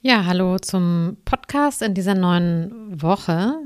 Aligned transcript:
Ja, 0.00 0.26
hallo 0.26 0.58
zum 0.60 1.16
Podcast 1.24 1.82
in 1.82 1.92
dieser 1.92 2.14
neuen 2.14 3.02
Woche. 3.02 3.56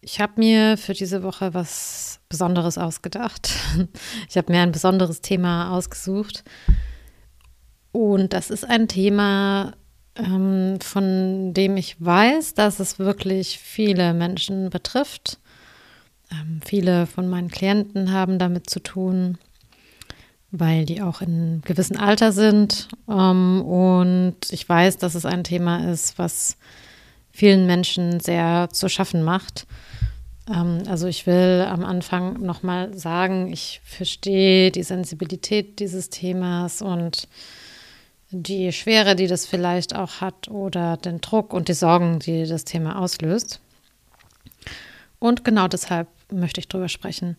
Ich 0.00 0.20
habe 0.20 0.32
mir 0.38 0.76
für 0.76 0.94
diese 0.94 1.22
Woche 1.22 1.54
was 1.54 2.18
Besonderes 2.28 2.76
ausgedacht. 2.76 3.52
Ich 4.28 4.36
habe 4.36 4.52
mir 4.52 4.62
ein 4.62 4.72
besonderes 4.72 5.20
Thema 5.20 5.70
ausgesucht. 5.70 6.42
Und 7.92 8.32
das 8.32 8.50
ist 8.50 8.64
ein 8.64 8.88
Thema, 8.88 9.74
ähm, 10.16 10.80
von 10.82 11.54
dem 11.54 11.76
ich 11.76 12.04
weiß, 12.04 12.54
dass 12.54 12.80
es 12.80 12.98
wirklich 12.98 13.60
viele 13.60 14.12
Menschen 14.12 14.70
betrifft. 14.70 15.38
Ähm, 16.32 16.60
viele 16.64 17.06
von 17.06 17.28
meinen 17.28 17.48
Klienten 17.48 18.10
haben 18.10 18.40
damit 18.40 18.68
zu 18.68 18.80
tun 18.82 19.38
weil 20.50 20.84
die 20.84 21.02
auch 21.02 21.20
in 21.20 21.28
einem 21.28 21.62
gewissen 21.62 21.96
Alter 21.96 22.32
sind. 22.32 22.88
Ähm, 23.08 23.62
und 23.62 24.36
ich 24.50 24.68
weiß, 24.68 24.98
dass 24.98 25.14
es 25.14 25.24
ein 25.24 25.44
Thema 25.44 25.90
ist, 25.90 26.18
was 26.18 26.56
vielen 27.32 27.66
Menschen 27.66 28.20
sehr 28.20 28.68
zu 28.72 28.88
schaffen 28.88 29.22
macht. 29.22 29.66
Ähm, 30.48 30.82
also 30.88 31.06
ich 31.06 31.26
will 31.26 31.66
am 31.68 31.84
Anfang 31.84 32.40
nochmal 32.40 32.96
sagen, 32.96 33.52
ich 33.52 33.80
verstehe 33.84 34.70
die 34.70 34.82
Sensibilität 34.82 35.78
dieses 35.80 36.10
Themas 36.10 36.82
und 36.82 37.28
die 38.30 38.72
Schwere, 38.72 39.14
die 39.14 39.26
das 39.28 39.46
vielleicht 39.46 39.94
auch 39.94 40.20
hat 40.20 40.48
oder 40.48 40.96
den 40.96 41.20
Druck 41.20 41.52
und 41.52 41.68
die 41.68 41.74
Sorgen, 41.74 42.18
die 42.18 42.46
das 42.46 42.64
Thema 42.64 42.98
auslöst. 42.98 43.60
Und 45.18 45.44
genau 45.44 45.68
deshalb 45.68 46.08
möchte 46.30 46.60
ich 46.60 46.68
drüber 46.68 46.88
sprechen. 46.88 47.36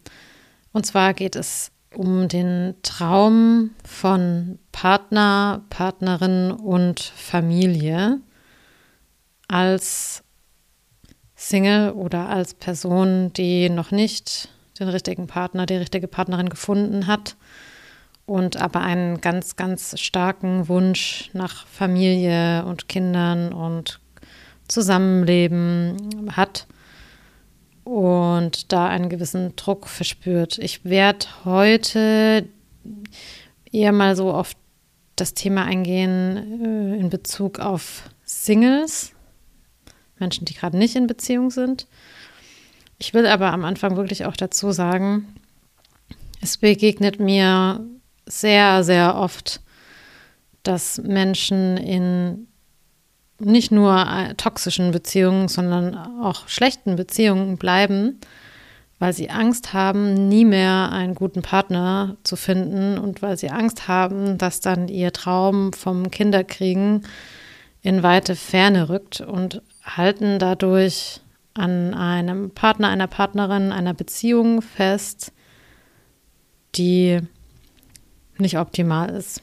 Und 0.71 0.85
zwar 0.85 1.13
geht 1.13 1.35
es 1.35 1.71
um 1.93 2.27
den 2.27 2.75
Traum 2.83 3.71
von 3.83 4.59
Partner, 4.71 5.63
Partnerin 5.69 6.51
und 6.51 6.99
Familie 6.99 8.19
als 9.47 10.23
Single 11.35 11.91
oder 11.91 12.29
als 12.29 12.53
Person, 12.53 13.31
die 13.33 13.69
noch 13.69 13.91
nicht 13.91 14.49
den 14.79 14.89
richtigen 14.89 15.27
Partner, 15.27 15.65
die 15.65 15.75
richtige 15.75 16.07
Partnerin 16.07 16.49
gefunden 16.49 17.07
hat 17.07 17.35
und 18.25 18.57
aber 18.57 18.81
einen 18.81 19.21
ganz, 19.21 19.55
ganz 19.55 19.99
starken 19.99 20.67
Wunsch 20.67 21.29
nach 21.33 21.65
Familie 21.67 22.65
und 22.65 22.89
Kindern 22.89 23.53
und 23.53 23.99
Zusammenleben 24.67 26.29
hat 26.35 26.67
und 27.87 28.73
da 28.73 28.87
einen 28.87 29.07
gewissen 29.07 29.55
Druck 29.55 29.87
verspürt. 29.87 30.57
Ich 30.57 30.83
werde 30.83 31.25
heute 31.45 32.45
eher 33.71 33.93
mal 33.93 34.15
so 34.17 34.31
auf 34.33 34.53
das 35.15 35.33
Thema 35.33 35.63
eingehen 35.63 36.95
äh, 36.95 36.99
in 36.99 37.09
Bezug 37.09 37.59
auf 37.59 38.09
Singles, 38.25 39.13
Menschen, 40.19 40.43
die 40.43 40.53
gerade 40.53 40.77
nicht 40.77 40.95
in 40.95 41.07
Beziehung 41.07 41.49
sind. 41.49 41.87
Ich 42.99 43.13
will 43.13 43.25
aber 43.25 43.53
am 43.53 43.63
Anfang 43.63 43.95
wirklich 43.95 44.25
auch 44.25 44.35
dazu 44.35 44.71
sagen, 44.71 45.35
es 46.41 46.57
begegnet 46.57 47.19
mir 47.19 47.85
sehr, 48.25 48.83
sehr 48.83 49.15
oft, 49.15 49.61
dass 50.63 50.97
Menschen 50.97 51.77
in 51.77 52.47
nicht 53.39 53.71
nur 53.71 53.95
äh, 53.95 54.33
toxischen 54.35 54.91
Beziehungen, 54.91 55.47
sondern 55.47 55.95
auch 55.95 56.47
schlechten 56.47 56.95
Beziehungen 56.95 57.57
bleiben, 57.57 58.19
weil 58.99 59.13
sie 59.13 59.29
Angst 59.29 59.73
haben, 59.73 60.27
nie 60.27 60.45
mehr 60.45 60.91
einen 60.91 61.13
guten 61.13 61.43
Partner 61.43 62.17
zu 62.23 62.35
finden 62.35 62.97
und 62.97 63.21
weil 63.21 63.37
sie 63.37 63.49
Angst 63.49 63.87
haben, 63.87 64.37
dass 64.37 64.59
dann 64.59 64.87
ihr 64.87 65.13
Traum 65.13 65.71
vom 65.73 66.09
Kinderkriegen 66.09 67.03
in 67.83 68.01
weite 68.01 68.35
Ferne 68.35 68.89
rückt 68.89 69.21
und 69.21 69.61
halten 69.83 70.39
dadurch 70.39 71.21
an 71.53 71.93
einem 71.93 72.51
Partner, 72.51 72.89
einer 72.89 73.07
Partnerin, 73.07 73.71
einer 73.71 73.93
Beziehung 73.93 74.61
fest, 74.61 75.31
die 76.75 77.21
nicht 78.37 78.57
optimal 78.57 79.09
ist, 79.09 79.41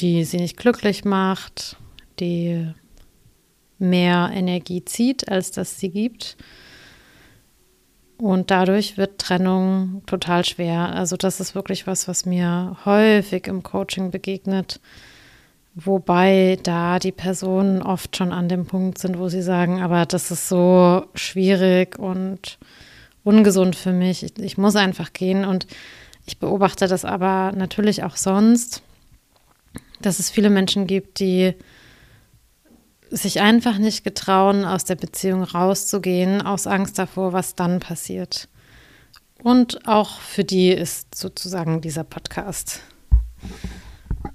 die 0.00 0.24
sie 0.24 0.38
nicht 0.38 0.56
glücklich 0.56 1.04
macht, 1.04 1.76
die 2.22 2.72
mehr 3.78 4.30
Energie 4.32 4.84
zieht, 4.84 5.28
als 5.28 5.50
dass 5.50 5.78
sie 5.78 5.90
gibt. 5.90 6.36
Und 8.16 8.52
dadurch 8.52 8.96
wird 8.96 9.18
Trennung 9.20 10.02
total 10.06 10.44
schwer. 10.44 10.94
Also 10.94 11.16
das 11.16 11.40
ist 11.40 11.56
wirklich 11.56 11.88
was, 11.88 12.06
was 12.06 12.24
mir 12.24 12.76
häufig 12.84 13.48
im 13.48 13.64
Coaching 13.64 14.12
begegnet, 14.12 14.80
wobei 15.74 16.58
da 16.62 17.00
die 17.00 17.10
Personen 17.10 17.82
oft 17.82 18.16
schon 18.16 18.32
an 18.32 18.48
dem 18.48 18.66
Punkt 18.66 18.98
sind, 18.98 19.18
wo 19.18 19.28
sie 19.28 19.42
sagen, 19.42 19.82
aber 19.82 20.06
das 20.06 20.30
ist 20.30 20.48
so 20.48 21.04
schwierig 21.14 21.98
und 21.98 22.58
ungesund 23.24 23.74
für 23.74 23.92
mich. 23.92 24.22
Ich, 24.22 24.38
ich 24.38 24.56
muss 24.56 24.76
einfach 24.76 25.12
gehen. 25.12 25.44
Und 25.44 25.66
ich 26.24 26.38
beobachte 26.38 26.86
das 26.86 27.04
aber 27.04 27.52
natürlich 27.56 28.04
auch 28.04 28.16
sonst, 28.16 28.82
dass 30.00 30.20
es 30.20 30.30
viele 30.30 30.50
Menschen 30.50 30.86
gibt, 30.86 31.18
die 31.18 31.54
sich 33.12 33.40
einfach 33.40 33.78
nicht 33.78 34.04
getrauen, 34.04 34.64
aus 34.64 34.84
der 34.84 34.96
Beziehung 34.96 35.42
rauszugehen, 35.42 36.42
aus 36.42 36.66
Angst 36.66 36.98
davor, 36.98 37.32
was 37.32 37.54
dann 37.54 37.78
passiert. 37.78 38.48
Und 39.42 39.86
auch 39.86 40.18
für 40.20 40.44
die 40.44 40.70
ist 40.70 41.14
sozusagen 41.14 41.80
dieser 41.80 42.04
Podcast. 42.04 42.80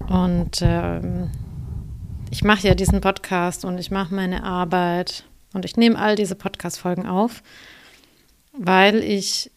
Und 0.07 0.59
ähm, 0.61 1.31
ich 2.29 2.43
mache 2.43 2.67
ja 2.67 2.75
diesen 2.75 3.01
Podcast 3.01 3.66
und 3.66 3.79
ich 3.79 3.89
mache 3.89 4.13
meine 4.13 4.43
Arbeit 4.43 5.23
und 5.53 5.66
ich 5.66 5.77
nehme 5.77 5.97
all 5.97 6.16
diese 6.16 6.35
Podcast-Folgen 6.35 7.07
auf, 7.07 7.41
weil 8.51 9.03
ich 9.03 9.51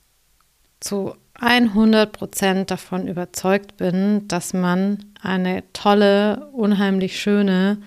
zu 0.78 1.14
100 1.34 2.12
Prozent 2.12 2.70
davon 2.70 3.08
überzeugt 3.08 3.76
bin, 3.76 4.28
dass 4.28 4.52
man 4.52 5.04
eine 5.20 5.64
tolle, 5.72 6.48
unheimlich 6.52 7.20
schöne 7.20 7.78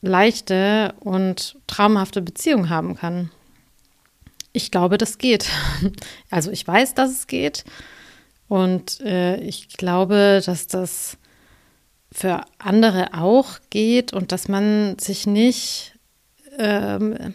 leichte 0.00 0.94
und 1.00 1.56
traumhafte 1.66 2.22
Beziehung 2.22 2.68
haben 2.68 2.96
kann. 2.96 3.30
Ich 4.52 4.70
glaube, 4.70 4.98
das 4.98 5.18
geht. 5.18 5.48
Also 6.30 6.50
ich 6.50 6.66
weiß, 6.66 6.94
dass 6.94 7.10
es 7.10 7.26
geht. 7.26 7.64
Und 8.48 9.00
äh, 9.00 9.36
ich 9.36 9.68
glaube, 9.68 10.42
dass 10.44 10.66
das 10.66 11.18
für 12.10 12.42
andere 12.58 13.14
auch 13.14 13.58
geht 13.70 14.12
und 14.12 14.32
dass 14.32 14.48
man 14.48 14.98
sich 14.98 15.26
nicht 15.26 15.94
ähm, 16.58 17.34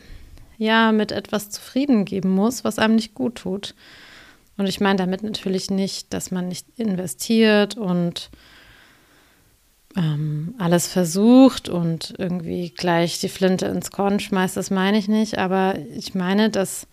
ja 0.58 0.92
mit 0.92 1.12
etwas 1.12 1.50
zufrieden 1.50 2.06
geben 2.06 2.30
muss, 2.30 2.64
was 2.64 2.80
einem 2.80 2.96
nicht 2.96 3.14
gut 3.14 3.36
tut. 3.36 3.76
Und 4.58 4.68
ich 4.68 4.80
meine 4.80 4.98
damit 4.98 5.24
natürlich 5.24 5.70
nicht, 5.70 6.14
dass 6.14 6.32
man 6.32 6.48
nicht 6.48 6.68
investiert 6.78 7.78
und 7.78 8.30
ähm, 9.96 10.56
alles 10.58 10.88
versucht 10.88 11.70
und 11.70 12.14
irgendwie 12.18 12.70
gleich 12.72 13.20
die 13.20 13.30
Flinte 13.30 13.68
ins 13.68 13.92
Korn 13.92 14.20
schmeißt, 14.20 14.58
das 14.58 14.72
meine 14.72 14.98
ich 14.98 15.08
nicht. 15.08 15.38
Aber 15.38 15.76
ich 15.96 16.16
meine, 16.16 16.50
dass 16.50 16.88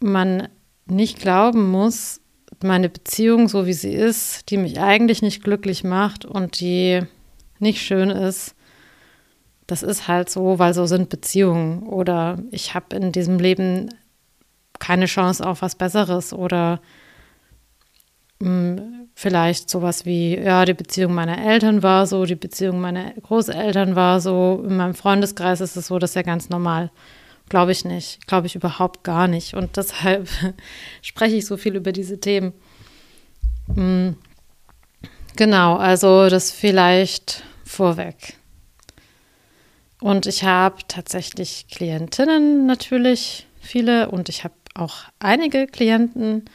man 0.00 0.48
nicht 0.86 1.18
glauben 1.20 1.70
muss, 1.70 2.20
meine 2.62 2.88
Beziehung, 2.88 3.48
so 3.48 3.66
wie 3.66 3.72
sie 3.72 3.92
ist, 3.92 4.50
die 4.50 4.56
mich 4.56 4.78
eigentlich 4.80 5.22
nicht 5.22 5.42
glücklich 5.42 5.84
macht 5.84 6.24
und 6.24 6.60
die 6.60 7.00
nicht 7.58 7.82
schön 7.82 8.10
ist, 8.10 8.54
das 9.66 9.82
ist 9.82 10.08
halt 10.08 10.28
so, 10.28 10.58
weil 10.58 10.74
so 10.74 10.86
sind 10.86 11.08
Beziehungen. 11.08 11.84
Oder 11.84 12.38
ich 12.50 12.74
habe 12.74 12.94
in 12.96 13.12
diesem 13.12 13.38
Leben 13.38 13.88
keine 14.78 15.06
Chance 15.06 15.46
auf 15.46 15.62
was 15.62 15.76
Besseres 15.76 16.32
oder 16.32 16.80
hm, 18.42 19.01
vielleicht 19.14 19.70
sowas 19.70 20.06
wie, 20.06 20.38
ja, 20.38 20.64
die 20.64 20.74
Beziehung 20.74 21.14
meiner 21.14 21.38
Eltern 21.38 21.82
war 21.82 22.06
so, 22.06 22.24
die 22.24 22.34
Beziehung 22.34 22.80
meiner 22.80 23.12
Großeltern 23.12 23.94
war 23.96 24.20
so, 24.20 24.64
in 24.66 24.76
meinem 24.76 24.94
Freundeskreis 24.94 25.60
ist 25.60 25.76
es 25.76 25.88
so, 25.88 25.98
das 25.98 26.10
ist 26.10 26.16
ja 26.16 26.22
ganz 26.22 26.48
normal. 26.48 26.90
Glaube 27.48 27.72
ich 27.72 27.84
nicht, 27.84 28.26
glaube 28.26 28.46
ich 28.46 28.54
überhaupt 28.54 29.04
gar 29.04 29.28
nicht. 29.28 29.54
Und 29.54 29.76
deshalb 29.76 30.28
spreche 31.02 31.36
ich 31.36 31.46
so 31.46 31.56
viel 31.56 31.76
über 31.76 31.92
diese 31.92 32.18
Themen. 32.18 32.52
Hm, 33.74 34.16
genau, 35.36 35.76
also 35.76 36.28
das 36.28 36.50
vielleicht 36.50 37.42
vorweg. 37.64 38.36
Und 40.00 40.26
ich 40.26 40.44
habe 40.44 40.78
tatsächlich 40.88 41.68
Klientinnen 41.68 42.66
natürlich, 42.66 43.46
viele, 43.60 44.10
und 44.10 44.28
ich 44.28 44.42
habe 44.42 44.54
auch 44.74 45.04
einige 45.20 45.66
Klienten, 45.66 46.46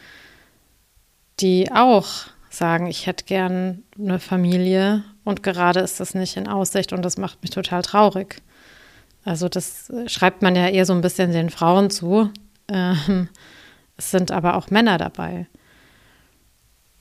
die 1.39 1.71
auch 1.71 2.27
sagen, 2.57 2.88
ich 2.88 3.07
hätte 3.07 3.25
gern 3.25 3.83
eine 3.98 4.19
Familie 4.19 5.04
und 5.24 5.44
gerade 5.44 5.80
ist 5.80 6.00
das 6.00 6.13
nicht 6.13 6.38
in 6.38 6.48
Aussicht 6.48 6.94
und 6.94 7.04
das 7.04 7.18
macht 7.18 7.42
mich 7.42 7.51
total 7.51 7.81
traurig. 7.81 8.42
Also 9.24 9.50
das 9.50 9.89
äh, 9.89 10.07
schreibt 10.09 10.42
man 10.42 10.56
ja 10.56 10.68
eher 10.68 10.86
so 10.86 10.94
ein 10.94 11.01
bisschen 11.01 11.31
den 11.31 11.50
Frauen 11.50 11.89
zu. 11.89 12.31
Ähm, 12.68 13.30
es 13.98 14.12
sind 14.12 14.31
aber 14.31 14.56
auch 14.56 14.69
Männer 14.69 14.98
dabei. 14.98 15.48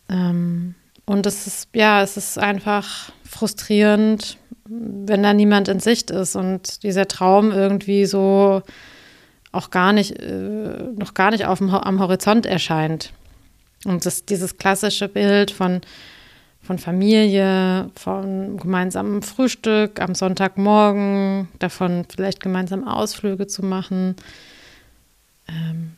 Ähm, 0.08 0.75
und 1.05 1.26
es 1.26 1.47
ist, 1.47 1.69
ja, 1.75 2.03
es 2.03 2.17
ist 2.17 2.38
einfach 2.38 3.11
frustrierend 3.25 4.38
wenn 4.69 5.23
da 5.23 5.32
niemand 5.32 5.69
in 5.69 5.81
Sicht 5.81 6.11
ist 6.11 6.37
und 6.37 6.82
dieser 6.82 7.08
Traum 7.08 7.53
irgendwie 7.53 8.06
so 8.06 8.62
auch 9.53 9.70
gar 9.70 9.93
nicht, 9.93 10.19
äh, 10.19 10.82
noch 10.97 11.14
gar 11.14 11.31
nicht 11.31 11.47
auf 11.47 11.58
dem, 11.58 11.70
am 11.70 12.00
Horizont 12.00 12.47
erscheint. 12.47 13.12
Und 13.87 14.05
das, 14.05 14.25
dieses 14.25 14.59
klassische 14.59 15.09
Bild 15.09 15.53
von, 15.53 15.81
von 16.61 16.79
Familie, 16.79 17.88
von 17.94 18.56
gemeinsamem 18.56 19.23
Frühstück 19.23 20.00
am 20.00 20.17
Sonntagmorgen, 20.17 21.49
davon 21.61 22.05
vielleicht 22.09 22.41
gemeinsam 22.41 22.87
Ausflüge 22.87 23.47
zu 23.47 23.65
machen, 23.65 24.17
ähm, 25.49 25.93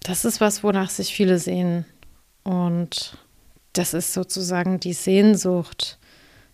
das 0.00 0.24
ist 0.24 0.40
was, 0.40 0.64
wonach 0.64 0.88
sich 0.88 1.14
viele 1.14 1.38
sehen. 1.38 1.84
Und 2.44 3.18
das 3.74 3.92
ist 3.92 4.14
sozusagen 4.14 4.80
die 4.80 4.94
Sehnsucht 4.94 5.98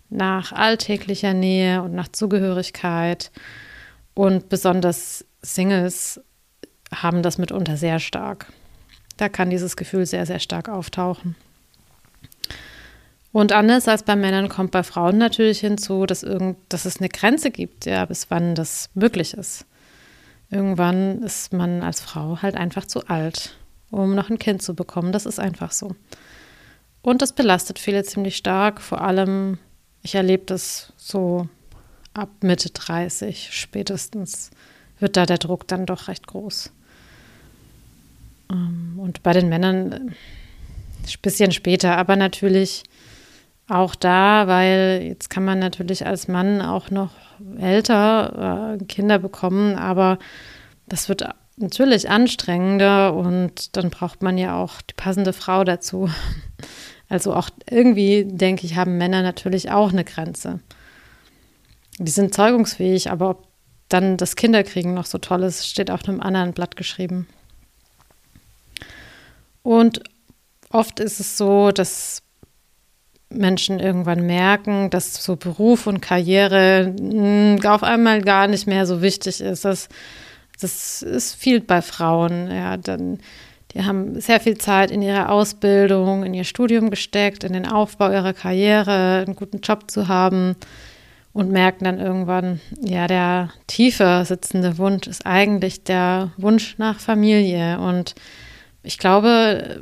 nach 0.09 0.51
alltäglicher 0.51 1.33
Nähe 1.33 1.81
und 1.81 1.93
nach 1.93 2.09
Zugehörigkeit. 2.09 3.31
Und 4.13 4.49
besonders 4.49 5.25
Singles 5.41 6.19
haben 6.93 7.23
das 7.23 7.37
mitunter 7.37 7.77
sehr 7.77 7.99
stark. 7.99 8.51
Da 9.21 9.29
kann 9.29 9.51
dieses 9.51 9.77
Gefühl 9.77 10.07
sehr, 10.07 10.25
sehr 10.25 10.39
stark 10.39 10.67
auftauchen. 10.67 11.35
Und 13.31 13.51
anders 13.51 13.87
als 13.87 14.01
bei 14.01 14.15
Männern 14.15 14.49
kommt 14.49 14.71
bei 14.71 14.81
Frauen 14.81 15.19
natürlich 15.19 15.59
hinzu, 15.59 16.07
dass, 16.07 16.23
irgend, 16.23 16.57
dass 16.69 16.85
es 16.85 16.97
eine 16.97 17.07
Grenze 17.07 17.51
gibt, 17.51 17.85
ja, 17.85 18.03
bis 18.05 18.31
wann 18.31 18.55
das 18.55 18.89
möglich 18.95 19.35
ist. 19.35 19.67
Irgendwann 20.49 21.21
ist 21.21 21.53
man 21.53 21.83
als 21.83 22.01
Frau 22.01 22.41
halt 22.41 22.55
einfach 22.55 22.87
zu 22.87 23.09
alt, 23.09 23.55
um 23.91 24.15
noch 24.15 24.31
ein 24.31 24.39
Kind 24.39 24.63
zu 24.63 24.73
bekommen. 24.73 25.11
Das 25.11 25.27
ist 25.27 25.39
einfach 25.39 25.71
so. 25.71 25.95
Und 27.03 27.21
das 27.21 27.33
belastet 27.33 27.77
viele 27.77 28.03
ziemlich 28.03 28.37
stark. 28.37 28.81
Vor 28.81 29.01
allem, 29.01 29.59
ich 30.01 30.15
erlebe 30.15 30.45
das 30.47 30.93
so 30.97 31.47
ab 32.15 32.29
Mitte 32.41 32.71
30 32.71 33.49
spätestens, 33.51 34.49
wird 34.99 35.15
da 35.15 35.27
der 35.27 35.37
Druck 35.37 35.67
dann 35.67 35.85
doch 35.85 36.07
recht 36.07 36.25
groß. 36.25 36.71
Ähm, 38.51 38.80
und 39.01 39.23
bei 39.23 39.33
den 39.33 39.49
Männern 39.49 39.93
ein 39.93 40.09
äh, 40.09 41.17
bisschen 41.21 41.51
später, 41.51 41.97
aber 41.97 42.15
natürlich 42.15 42.83
auch 43.67 43.95
da, 43.95 44.47
weil 44.47 45.01
jetzt 45.03 45.29
kann 45.29 45.45
man 45.45 45.59
natürlich 45.59 46.05
als 46.05 46.27
Mann 46.27 46.61
auch 46.61 46.91
noch 46.91 47.11
älter 47.59 48.77
äh, 48.79 48.85
Kinder 48.85 49.17
bekommen, 49.17 49.75
aber 49.75 50.19
das 50.87 51.09
wird 51.09 51.27
natürlich 51.57 52.09
anstrengender 52.09 53.13
und 53.13 53.75
dann 53.75 53.89
braucht 53.89 54.21
man 54.21 54.37
ja 54.37 54.57
auch 54.57 54.81
die 54.81 54.93
passende 54.95 55.33
Frau 55.33 55.63
dazu. 55.63 56.09
Also 57.07 57.33
auch 57.33 57.49
irgendwie, 57.69 58.23
denke 58.23 58.65
ich, 58.65 58.77
haben 58.77 58.97
Männer 58.97 59.21
natürlich 59.21 59.69
auch 59.69 59.91
eine 59.91 60.05
Grenze. 60.05 60.61
Die 61.99 62.09
sind 62.09 62.33
zeugungsfähig, 62.33 63.11
aber 63.11 63.31
ob 63.31 63.47
dann 63.89 64.15
das 64.15 64.37
Kinderkriegen 64.37 64.93
noch 64.93 65.05
so 65.05 65.17
toll 65.17 65.43
ist, 65.43 65.67
steht 65.67 65.91
auf 65.91 66.07
einem 66.07 66.21
anderen 66.21 66.53
Blatt 66.53 66.77
geschrieben. 66.77 67.27
Und 69.63 70.01
oft 70.71 70.99
ist 70.99 71.19
es 71.19 71.37
so, 71.37 71.71
dass 71.71 72.21
Menschen 73.29 73.79
irgendwann 73.79 74.25
merken, 74.25 74.89
dass 74.89 75.23
so 75.23 75.35
Beruf 75.35 75.87
und 75.87 76.01
Karriere 76.01 76.93
hm, 76.97 77.59
auf 77.65 77.83
einmal 77.83 78.21
gar 78.21 78.47
nicht 78.47 78.67
mehr 78.67 78.85
so 78.85 79.01
wichtig 79.01 79.41
ist. 79.41 79.65
Das, 79.65 79.87
das 80.59 81.01
ist 81.01 81.35
viel 81.35 81.61
bei 81.61 81.81
Frauen. 81.81 82.51
Ja, 82.51 82.77
dann, 82.77 83.19
die 83.73 83.83
haben 83.83 84.19
sehr 84.19 84.39
viel 84.39 84.57
Zeit 84.57 84.91
in 84.91 85.01
ihre 85.01 85.29
Ausbildung, 85.29 86.23
in 86.23 86.33
ihr 86.33 86.43
Studium 86.43 86.89
gesteckt, 86.89 87.43
in 87.43 87.53
den 87.53 87.67
Aufbau 87.67 88.11
ihrer 88.11 88.33
Karriere, 88.33 89.23
einen 89.25 89.35
guten 89.35 89.61
Job 89.61 89.89
zu 89.89 90.07
haben 90.07 90.55
und 91.33 91.49
merken 91.49 91.85
dann 91.85 91.99
irgendwann, 91.99 92.59
ja, 92.81 93.07
der 93.07 93.49
tiefer 93.67 94.25
sitzende 94.25 94.77
Wunsch 94.77 95.07
ist 95.07 95.25
eigentlich 95.25 95.83
der 95.83 96.31
Wunsch 96.35 96.77
nach 96.77 96.99
Familie. 96.99 97.79
Und 97.79 98.15
ich 98.83 98.97
glaube, 98.97 99.81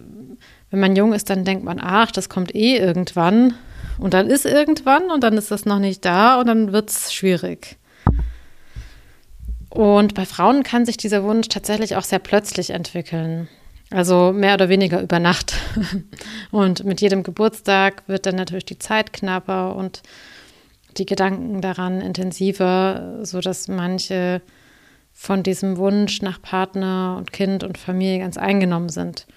wenn 0.71 0.79
man 0.79 0.95
jung 0.95 1.13
ist, 1.13 1.29
dann 1.29 1.45
denkt 1.45 1.63
man, 1.63 1.79
ach, 1.81 2.11
das 2.11 2.29
kommt 2.29 2.53
eh 2.53 2.77
irgendwann. 2.77 3.55
Und 3.97 4.13
dann 4.13 4.29
ist 4.29 4.45
irgendwann 4.45 5.11
und 5.11 5.23
dann 5.23 5.37
ist 5.37 5.51
das 5.51 5.65
noch 5.65 5.79
nicht 5.79 6.05
da 6.05 6.39
und 6.39 6.47
dann 6.47 6.71
wird 6.71 6.89
es 6.89 7.13
schwierig. 7.13 7.77
Und 9.69 10.15
bei 10.15 10.25
Frauen 10.25 10.63
kann 10.63 10.85
sich 10.85 10.97
dieser 10.97 11.23
Wunsch 11.23 11.47
tatsächlich 11.47 11.95
auch 11.95 12.03
sehr 12.03 12.19
plötzlich 12.19 12.71
entwickeln. 12.71 13.47
Also 13.91 14.31
mehr 14.33 14.53
oder 14.53 14.69
weniger 14.69 15.01
über 15.01 15.19
Nacht. 15.19 15.53
Und 16.51 16.83
mit 16.83 17.01
jedem 17.01 17.23
Geburtstag 17.23 18.03
wird 18.05 18.27
dann 18.27 18.35
natürlich 18.35 18.65
die 18.65 18.77
Zeit 18.77 19.13
knapper 19.13 19.75
und 19.75 20.03
die 20.97 21.07
Gedanken 21.07 21.61
daran 21.61 21.99
intensiver, 22.01 23.19
sodass 23.23 23.67
manche 23.67 24.41
von 25.21 25.43
diesem 25.43 25.75
Wunsch 25.75 26.21
nach 26.21 26.41
Partner 26.41 27.17
und 27.17 27.33
Kind 27.33 27.65
und 27.65 27.77
Familie 27.77 28.19
ganz 28.19 28.37
eingenommen 28.37 28.87
sind. 28.87 29.27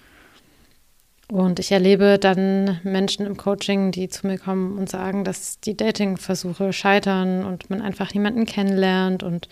Und 1.29 1.59
ich 1.59 1.73
erlebe 1.73 2.17
dann 2.17 2.79
Menschen 2.83 3.25
im 3.25 3.35
Coaching, 3.35 3.91
die 3.91 4.07
zu 4.07 4.25
mir 4.25 4.37
kommen 4.37 4.77
und 4.77 4.89
sagen, 4.89 5.25
dass 5.25 5.59
die 5.59 5.75
Dating-Versuche 5.75 6.71
scheitern 6.71 7.43
und 7.43 7.69
man 7.69 7.81
einfach 7.81 8.13
niemanden 8.13 8.45
kennenlernt 8.45 9.23
und 9.23 9.49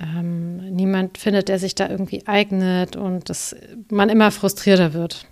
ähm, 0.00 0.74
niemand 0.74 1.16
findet, 1.16 1.48
der 1.48 1.60
sich 1.60 1.76
da 1.76 1.88
irgendwie 1.88 2.26
eignet 2.26 2.96
und 2.96 3.30
dass 3.30 3.54
man 3.90 4.08
immer 4.08 4.32
frustrierter 4.32 4.94
wird. 4.94 5.26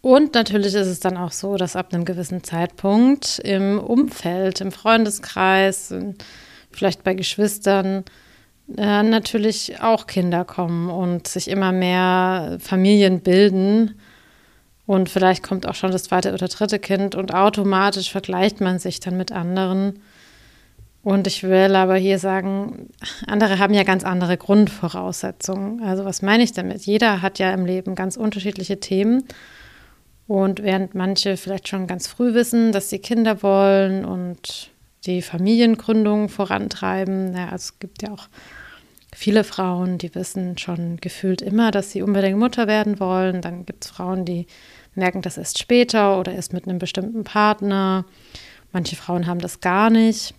Und 0.00 0.34
natürlich 0.34 0.74
ist 0.74 0.86
es 0.86 1.00
dann 1.00 1.18
auch 1.18 1.32
so, 1.32 1.56
dass 1.56 1.76
ab 1.76 1.92
einem 1.92 2.06
gewissen 2.06 2.42
Zeitpunkt 2.42 3.38
im 3.40 3.78
Umfeld, 3.78 4.62
im 4.62 4.72
Freundeskreis, 4.72 5.92
vielleicht 6.76 7.04
bei 7.04 7.14
Geschwistern, 7.14 8.04
äh, 8.76 9.02
natürlich 9.02 9.80
auch 9.80 10.06
Kinder 10.06 10.44
kommen 10.44 10.90
und 10.90 11.28
sich 11.28 11.48
immer 11.48 11.72
mehr 11.72 12.58
Familien 12.60 13.20
bilden. 13.20 13.98
Und 14.86 15.08
vielleicht 15.08 15.42
kommt 15.42 15.66
auch 15.66 15.74
schon 15.74 15.90
das 15.90 16.04
zweite 16.04 16.32
oder 16.32 16.48
dritte 16.48 16.78
Kind 16.78 17.14
und 17.14 17.34
automatisch 17.34 18.10
vergleicht 18.10 18.60
man 18.60 18.78
sich 18.78 19.00
dann 19.00 19.16
mit 19.16 19.32
anderen. 19.32 20.00
Und 21.02 21.28
ich 21.28 21.44
will 21.44 21.76
aber 21.76 21.96
hier 21.96 22.18
sagen, 22.18 22.88
andere 23.28 23.60
haben 23.60 23.74
ja 23.74 23.84
ganz 23.84 24.02
andere 24.02 24.36
Grundvoraussetzungen. 24.36 25.82
Also 25.82 26.04
was 26.04 26.22
meine 26.22 26.42
ich 26.42 26.52
damit? 26.52 26.82
Jeder 26.82 27.22
hat 27.22 27.38
ja 27.38 27.52
im 27.52 27.64
Leben 27.64 27.94
ganz 27.94 28.16
unterschiedliche 28.16 28.80
Themen. 28.80 29.24
Und 30.26 30.64
während 30.64 30.96
manche 30.96 31.36
vielleicht 31.36 31.68
schon 31.68 31.86
ganz 31.86 32.08
früh 32.08 32.34
wissen, 32.34 32.72
dass 32.72 32.90
sie 32.90 32.98
Kinder 32.98 33.44
wollen 33.44 34.04
und 34.04 34.70
die 35.06 35.22
Familiengründung 35.22 36.28
vorantreiben, 36.28 37.34
ja, 37.34 37.44
also 37.44 37.56
es 37.56 37.78
gibt 37.78 38.02
ja 38.02 38.12
auch 38.12 38.28
viele 39.14 39.44
Frauen, 39.44 39.96
die 39.98 40.14
wissen 40.14 40.58
schon 40.58 40.98
gefühlt 40.98 41.40
immer, 41.40 41.70
dass 41.70 41.90
sie 41.90 42.02
unbedingt 42.02 42.38
Mutter 42.38 42.66
werden 42.66 43.00
wollen. 43.00 43.40
Dann 43.40 43.64
gibt 43.64 43.84
es 43.84 43.90
Frauen, 43.90 44.26
die 44.26 44.46
merken 44.94 45.22
das 45.22 45.38
erst 45.38 45.58
später 45.58 46.20
oder 46.20 46.32
erst 46.32 46.52
mit 46.52 46.68
einem 46.68 46.78
bestimmten 46.78 47.24
Partner. 47.24 48.04
Manche 48.72 48.96
Frauen 48.96 49.26
haben 49.26 49.40
das 49.40 49.60
gar 49.60 49.88
nicht. 49.88 50.34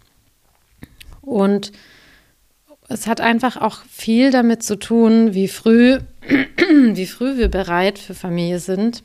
Und 1.22 1.72
es 2.88 3.08
hat 3.08 3.20
einfach 3.20 3.58
auch 3.58 3.80
viel 3.90 4.32
damit 4.32 4.64
zu 4.64 4.78
tun, 4.78 5.34
wie 5.34 5.48
früh, 5.48 6.00
wie 6.70 7.08
früh 7.08 7.38
wir 7.38 7.50
bereit 7.50 7.98
für 7.98 8.14
Familie 8.14 8.60
sind, 8.60 9.04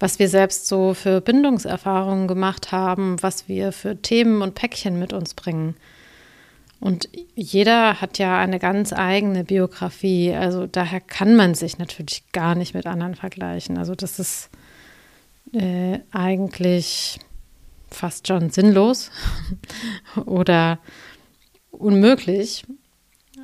was 0.00 0.18
wir 0.18 0.28
selbst 0.28 0.66
so 0.66 0.94
für 0.94 1.20
Bindungserfahrungen 1.20 2.26
gemacht 2.26 2.72
haben, 2.72 3.22
was 3.22 3.48
wir 3.48 3.70
für 3.70 4.00
Themen 4.00 4.40
und 4.40 4.54
Päckchen 4.54 4.98
mit 4.98 5.12
uns 5.12 5.34
bringen. 5.34 5.76
Und 6.80 7.10
jeder 7.34 8.00
hat 8.00 8.16
ja 8.16 8.38
eine 8.38 8.58
ganz 8.58 8.94
eigene 8.94 9.44
Biografie. 9.44 10.32
Also 10.32 10.66
daher 10.66 11.00
kann 11.00 11.36
man 11.36 11.54
sich 11.54 11.76
natürlich 11.76 12.32
gar 12.32 12.54
nicht 12.54 12.72
mit 12.72 12.86
anderen 12.86 13.14
vergleichen. 13.14 13.76
Also 13.76 13.94
das 13.94 14.18
ist 14.18 14.48
äh, 15.52 15.98
eigentlich 16.10 17.20
fast 17.90 18.26
schon 18.26 18.48
sinnlos 18.48 19.10
oder 20.24 20.78
unmöglich. 21.70 22.64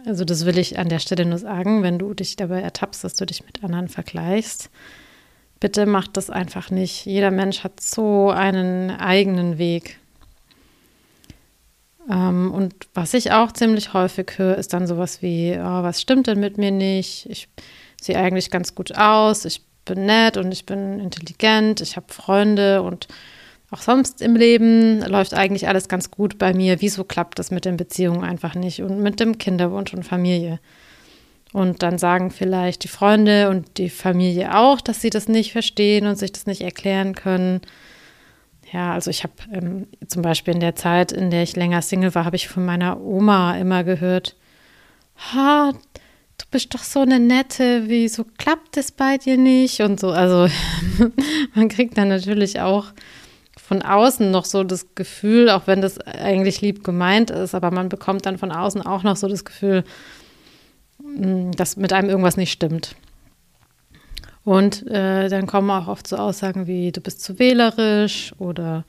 Also 0.06 0.24
das 0.24 0.46
will 0.46 0.56
ich 0.56 0.78
an 0.78 0.88
der 0.88 1.00
Stelle 1.00 1.26
nur 1.26 1.38
sagen, 1.38 1.82
wenn 1.82 1.98
du 1.98 2.14
dich 2.14 2.36
dabei 2.36 2.62
ertappst, 2.62 3.04
dass 3.04 3.16
du 3.16 3.26
dich 3.26 3.44
mit 3.44 3.62
anderen 3.62 3.88
vergleichst. 3.88 4.70
Bitte 5.60 5.86
mach 5.86 6.06
das 6.08 6.30
einfach 6.30 6.70
nicht. 6.70 7.06
Jeder 7.06 7.30
Mensch 7.30 7.64
hat 7.64 7.80
so 7.80 8.30
einen 8.30 8.90
eigenen 8.90 9.58
Weg. 9.58 9.98
Ähm, 12.10 12.52
und 12.52 12.74
was 12.94 13.14
ich 13.14 13.32
auch 13.32 13.52
ziemlich 13.52 13.92
häufig 13.94 14.32
höre, 14.36 14.58
ist 14.58 14.72
dann 14.72 14.86
sowas 14.86 15.22
wie, 15.22 15.56
oh, 15.58 15.82
was 15.82 16.00
stimmt 16.00 16.26
denn 16.26 16.40
mit 16.40 16.58
mir 16.58 16.70
nicht? 16.70 17.26
Ich 17.30 17.48
sehe 18.00 18.18
eigentlich 18.18 18.50
ganz 18.50 18.74
gut 18.74 18.96
aus, 18.96 19.44
ich 19.44 19.62
bin 19.84 20.06
nett 20.06 20.36
und 20.36 20.52
ich 20.52 20.66
bin 20.66 21.00
intelligent, 21.00 21.80
ich 21.80 21.96
habe 21.96 22.12
Freunde 22.12 22.82
und 22.82 23.08
auch 23.70 23.80
sonst 23.80 24.22
im 24.22 24.36
Leben 24.36 25.00
läuft 25.00 25.34
eigentlich 25.34 25.68
alles 25.68 25.88
ganz 25.88 26.10
gut 26.10 26.38
bei 26.38 26.54
mir. 26.54 26.80
Wieso 26.80 27.02
klappt 27.02 27.38
das 27.38 27.50
mit 27.50 27.64
den 27.64 27.76
Beziehungen 27.76 28.22
einfach 28.22 28.54
nicht 28.54 28.82
und 28.82 29.00
mit 29.00 29.18
dem 29.18 29.38
Kinderwunsch 29.38 29.92
und 29.92 30.04
Familie? 30.04 30.60
Und 31.56 31.82
dann 31.82 31.96
sagen 31.96 32.30
vielleicht 32.30 32.84
die 32.84 32.88
Freunde 32.88 33.48
und 33.48 33.78
die 33.78 33.88
Familie 33.88 34.58
auch, 34.58 34.78
dass 34.78 35.00
sie 35.00 35.08
das 35.08 35.26
nicht 35.26 35.52
verstehen 35.52 36.06
und 36.06 36.16
sich 36.16 36.30
das 36.30 36.44
nicht 36.44 36.60
erklären 36.60 37.14
können. 37.14 37.62
Ja, 38.70 38.92
also 38.92 39.10
ich 39.10 39.22
habe 39.22 39.32
ähm, 39.50 39.86
zum 40.06 40.20
Beispiel 40.20 40.52
in 40.52 40.60
der 40.60 40.74
Zeit, 40.74 41.12
in 41.12 41.30
der 41.30 41.42
ich 41.42 41.56
länger 41.56 41.80
Single 41.80 42.14
war, 42.14 42.26
habe 42.26 42.36
ich 42.36 42.48
von 42.48 42.66
meiner 42.66 43.00
Oma 43.00 43.56
immer 43.56 43.84
gehört, 43.84 44.36
ha, 45.32 45.72
du 45.72 46.44
bist 46.50 46.74
doch 46.74 46.82
so 46.82 47.00
eine 47.00 47.18
nette, 47.18 47.84
wieso 47.86 48.26
klappt 48.36 48.76
es 48.76 48.92
bei 48.92 49.16
dir 49.16 49.38
nicht? 49.38 49.80
Und 49.80 49.98
so, 49.98 50.10
also 50.10 50.52
man 51.54 51.70
kriegt 51.70 51.96
dann 51.96 52.08
natürlich 52.08 52.60
auch 52.60 52.88
von 53.56 53.80
außen 53.80 54.30
noch 54.30 54.44
so 54.44 54.62
das 54.62 54.94
Gefühl, 54.94 55.48
auch 55.48 55.66
wenn 55.66 55.80
das 55.80 55.98
eigentlich 56.00 56.60
lieb 56.60 56.84
gemeint 56.84 57.30
ist, 57.30 57.54
aber 57.54 57.70
man 57.70 57.88
bekommt 57.88 58.26
dann 58.26 58.36
von 58.36 58.52
außen 58.52 58.82
auch 58.82 59.04
noch 59.04 59.16
so 59.16 59.26
das 59.26 59.46
Gefühl, 59.46 59.84
dass 61.16 61.76
mit 61.76 61.92
einem 61.92 62.08
irgendwas 62.08 62.36
nicht 62.36 62.52
stimmt. 62.52 62.96
Und 64.44 64.86
äh, 64.86 65.28
dann 65.28 65.46
kommen 65.46 65.70
auch 65.70 65.88
oft 65.88 66.06
so 66.06 66.16
Aussagen 66.16 66.66
wie, 66.66 66.92
du 66.92 67.00
bist 67.00 67.22
zu 67.22 67.38
wählerisch 67.38 68.32
oder 68.38 68.84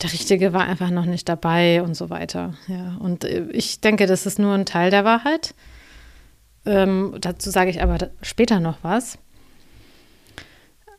der 0.00 0.12
Richtige 0.12 0.52
war 0.52 0.62
einfach 0.62 0.90
noch 0.90 1.06
nicht 1.06 1.28
dabei 1.28 1.82
und 1.82 1.94
so 1.94 2.08
weiter. 2.08 2.54
Ja, 2.68 2.96
und 3.00 3.24
äh, 3.24 3.48
ich 3.50 3.80
denke, 3.80 4.06
das 4.06 4.26
ist 4.26 4.38
nur 4.38 4.54
ein 4.54 4.66
Teil 4.66 4.90
der 4.90 5.04
Wahrheit. 5.04 5.54
Ähm, 6.64 7.16
dazu 7.20 7.50
sage 7.50 7.70
ich 7.70 7.82
aber 7.82 8.10
später 8.22 8.60
noch 8.60 8.78
was. 8.82 9.18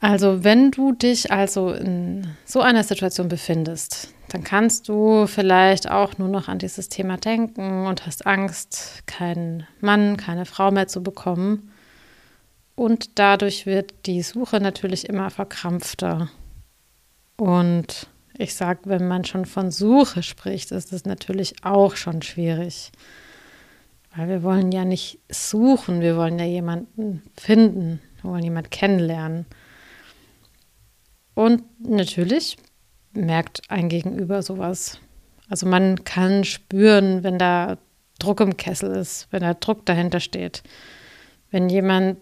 Also, 0.01 0.43
wenn 0.43 0.71
du 0.71 0.93
dich 0.93 1.31
also 1.31 1.71
in 1.71 2.25
so 2.43 2.59
einer 2.59 2.83
Situation 2.83 3.27
befindest, 3.27 4.11
dann 4.29 4.43
kannst 4.43 4.89
du 4.89 5.27
vielleicht 5.27 5.91
auch 5.91 6.17
nur 6.17 6.27
noch 6.27 6.47
an 6.47 6.57
dieses 6.57 6.89
Thema 6.89 7.17
denken 7.17 7.85
und 7.85 8.07
hast 8.07 8.25
Angst, 8.25 9.03
keinen 9.05 9.67
Mann, 9.79 10.17
keine 10.17 10.45
Frau 10.45 10.71
mehr 10.71 10.87
zu 10.87 11.03
bekommen. 11.03 11.71
Und 12.75 13.19
dadurch 13.19 13.67
wird 13.67 13.93
die 14.07 14.23
Suche 14.23 14.59
natürlich 14.59 15.07
immer 15.07 15.29
verkrampfter. 15.29 16.31
Und 17.37 18.07
ich 18.35 18.55
sage, 18.55 18.79
wenn 18.85 19.07
man 19.07 19.23
schon 19.23 19.45
von 19.45 19.69
Suche 19.69 20.23
spricht, 20.23 20.71
ist 20.71 20.93
es 20.93 21.05
natürlich 21.05 21.63
auch 21.63 21.95
schon 21.95 22.23
schwierig. 22.23 22.91
Weil 24.15 24.29
wir 24.29 24.41
wollen 24.41 24.71
ja 24.71 24.83
nicht 24.83 25.19
suchen, 25.29 26.01
wir 26.01 26.17
wollen 26.17 26.39
ja 26.39 26.45
jemanden 26.45 27.21
finden, 27.37 28.01
wir 28.21 28.31
wollen 28.31 28.43
jemanden 28.43 28.71
kennenlernen. 28.71 29.45
Und 31.33 31.63
natürlich 31.79 32.57
merkt 33.13 33.61
ein 33.69 33.89
Gegenüber 33.89 34.41
sowas. 34.41 34.99
Also 35.49 35.65
man 35.67 36.03
kann 36.03 36.43
spüren, 36.43 37.23
wenn 37.23 37.37
da 37.37 37.77
Druck 38.19 38.39
im 38.39 38.57
Kessel 38.57 38.91
ist, 38.91 39.27
wenn 39.31 39.41
da 39.41 39.53
Druck 39.53 39.85
dahinter 39.85 40.19
steht. 40.19 40.63
Wenn 41.49 41.69
jemand 41.69 42.17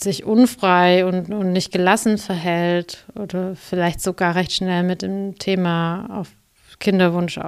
sich 0.00 0.24
unfrei 0.24 1.06
und, 1.06 1.32
und 1.32 1.52
nicht 1.52 1.72
gelassen 1.72 2.18
verhält 2.18 3.06
oder 3.14 3.56
vielleicht 3.56 4.00
sogar 4.00 4.34
recht 4.34 4.52
schnell 4.52 4.82
mit 4.82 5.02
dem 5.02 5.38
Thema 5.38 6.08
auf 6.10 6.32
Kinderwunsch 6.78 7.38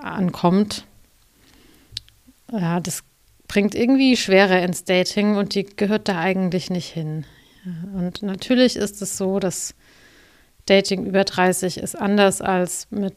ankommt. 0.00 0.84
Ja, 2.52 2.78
das 2.78 3.02
bringt 3.48 3.74
irgendwie 3.74 4.16
Schwere 4.16 4.60
ins 4.60 4.84
Dating 4.84 5.36
und 5.36 5.54
die 5.54 5.64
gehört 5.64 6.08
da 6.08 6.18
eigentlich 6.18 6.70
nicht 6.70 6.88
hin. 6.88 7.24
Und 7.94 8.22
natürlich 8.22 8.76
ist 8.76 9.00
es 9.02 9.16
so, 9.16 9.38
dass 9.38 9.74
Dating 10.66 11.06
über 11.06 11.24
30 11.24 11.78
ist 11.78 11.94
anders 11.94 12.40
als 12.40 12.86
mit 12.90 13.14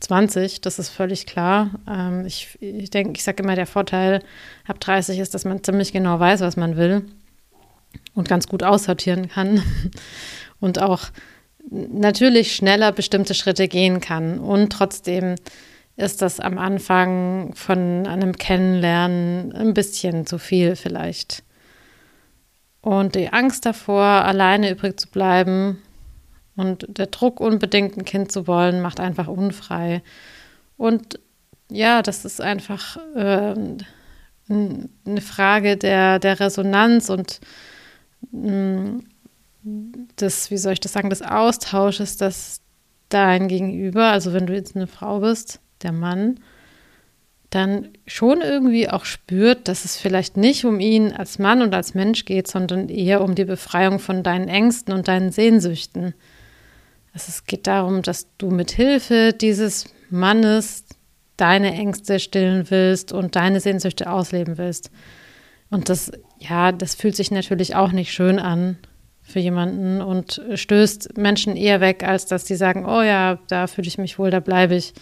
20, 0.00 0.60
das 0.60 0.78
ist 0.78 0.90
völlig 0.90 1.26
klar. 1.26 1.70
Ähm, 1.88 2.26
ich 2.26 2.58
ich 2.60 2.90
denke, 2.90 3.12
ich 3.16 3.24
sage 3.24 3.42
immer, 3.42 3.54
der 3.54 3.66
Vorteil 3.66 4.22
ab 4.66 4.80
30 4.80 5.18
ist, 5.18 5.34
dass 5.34 5.44
man 5.44 5.64
ziemlich 5.64 5.92
genau 5.92 6.20
weiß, 6.20 6.40
was 6.40 6.56
man 6.56 6.76
will 6.76 7.06
und 8.14 8.28
ganz 8.28 8.46
gut 8.46 8.62
aussortieren 8.62 9.28
kann 9.28 9.62
und 10.60 10.80
auch 10.80 11.08
natürlich 11.70 12.54
schneller 12.54 12.92
bestimmte 12.92 13.34
Schritte 13.34 13.68
gehen 13.68 14.00
kann. 14.00 14.38
Und 14.38 14.70
trotzdem 14.72 15.36
ist 15.96 16.22
das 16.22 16.40
am 16.40 16.58
Anfang 16.58 17.54
von 17.54 18.06
einem 18.06 18.36
Kennenlernen 18.36 19.52
ein 19.52 19.74
bisschen 19.74 20.26
zu 20.26 20.38
viel 20.38 20.76
vielleicht. 20.76 21.42
Und 22.86 23.16
die 23.16 23.32
Angst 23.32 23.66
davor, 23.66 24.04
alleine 24.04 24.70
übrig 24.70 25.00
zu 25.00 25.08
bleiben 25.08 25.82
und 26.54 26.86
der 26.86 27.08
Druck, 27.08 27.40
unbedingt 27.40 27.96
ein 27.96 28.04
Kind 28.04 28.30
zu 28.30 28.46
wollen, 28.46 28.80
macht 28.80 29.00
einfach 29.00 29.26
unfrei. 29.26 30.04
Und 30.76 31.18
ja, 31.68 32.00
das 32.00 32.24
ist 32.24 32.40
einfach 32.40 32.96
äh, 33.16 33.56
eine 34.48 35.20
Frage 35.20 35.76
der, 35.76 36.20
der 36.20 36.38
Resonanz 36.38 37.10
und 37.10 37.40
des, 40.20 40.52
wie 40.52 40.56
soll 40.56 40.74
ich 40.74 40.80
das 40.80 40.92
sagen, 40.92 41.10
des 41.10 41.22
Austausches, 41.22 42.18
dass 42.18 42.60
dein 43.08 43.48
Gegenüber, 43.48 44.12
also 44.12 44.32
wenn 44.32 44.46
du 44.46 44.54
jetzt 44.54 44.76
eine 44.76 44.86
Frau 44.86 45.18
bist, 45.18 45.58
der 45.82 45.90
Mann, 45.90 46.38
dann 47.50 47.90
schon 48.06 48.40
irgendwie 48.40 48.88
auch 48.88 49.04
spürt, 49.04 49.68
dass 49.68 49.84
es 49.84 49.96
vielleicht 49.96 50.36
nicht 50.36 50.64
um 50.64 50.80
ihn 50.80 51.12
als 51.12 51.38
Mann 51.38 51.62
und 51.62 51.74
als 51.74 51.94
Mensch 51.94 52.24
geht, 52.24 52.48
sondern 52.48 52.88
eher 52.88 53.20
um 53.20 53.34
die 53.34 53.44
Befreiung 53.44 53.98
von 53.98 54.22
deinen 54.22 54.48
Ängsten 54.48 54.92
und 54.92 55.08
deinen 55.08 55.30
Sehnsüchten. 55.30 56.14
Also 57.12 57.26
es 57.28 57.44
geht 57.44 57.66
darum, 57.66 58.02
dass 58.02 58.26
du 58.36 58.50
mit 58.50 58.72
Hilfe 58.72 59.32
dieses 59.32 59.86
Mannes 60.10 60.84
deine 61.36 61.72
Ängste 61.72 62.18
stillen 62.18 62.70
willst 62.70 63.12
und 63.12 63.36
deine 63.36 63.60
Sehnsüchte 63.60 64.10
ausleben 64.10 64.58
willst. 64.58 64.90
Und 65.70 65.88
das, 65.88 66.12
ja, 66.38 66.72
das 66.72 66.94
fühlt 66.94 67.16
sich 67.16 67.30
natürlich 67.30 67.74
auch 67.74 67.92
nicht 67.92 68.12
schön 68.12 68.38
an 68.38 68.76
für 69.22 69.40
jemanden 69.40 70.00
und 70.00 70.40
stößt 70.54 71.16
Menschen 71.18 71.56
eher 71.56 71.80
weg, 71.80 72.04
als 72.04 72.26
dass 72.26 72.44
die 72.44 72.54
sagen, 72.54 72.86
oh 72.86 73.02
ja, 73.02 73.38
da 73.48 73.66
fühle 73.66 73.88
ich 73.88 73.98
mich 73.98 74.18
wohl, 74.18 74.30
da 74.30 74.40
bleibe 74.40 74.76
ich. 74.76 74.94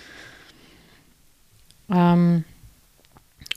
Ähm, 1.90 2.44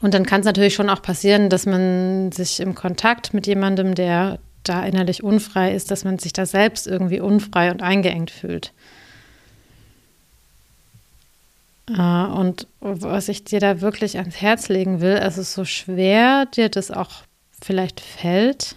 und 0.02 0.14
dann 0.14 0.26
kann 0.26 0.42
es 0.42 0.46
natürlich 0.46 0.76
schon 0.76 0.90
auch 0.90 1.02
passieren, 1.02 1.50
dass 1.50 1.66
man 1.66 2.32
sich 2.32 2.60
im 2.60 2.76
Kontakt 2.76 3.34
mit 3.34 3.48
jemandem, 3.48 3.96
der 3.96 4.40
da 4.64 4.86
innerlich 4.86 5.24
unfrei 5.24 5.74
ist, 5.74 5.92
dass 5.92 6.04
man 6.04 6.20
sich 6.20 6.34
da 6.34 6.46
selbst 6.46 6.88
irgendwie 6.88 7.20
unfrei 7.20 7.72
und 7.72 7.82
eingeengt 7.82 8.32
fühlt. 8.32 8.74
Äh, 11.90 12.02
und 12.02 12.68
was 12.80 13.30
ich 13.30 13.44
dir 13.44 13.60
da 13.60 13.82
wirklich 13.82 14.18
ans 14.18 14.42
Herz 14.42 14.70
legen 14.70 15.02
will, 15.02 15.16
es 15.16 15.38
ist 15.38 15.54
so 15.54 15.66
schwer, 15.66 16.46
dir 16.46 16.70
das 16.70 16.92
auch 16.92 17.24
vielleicht 17.62 18.00
fällt, 18.00 18.76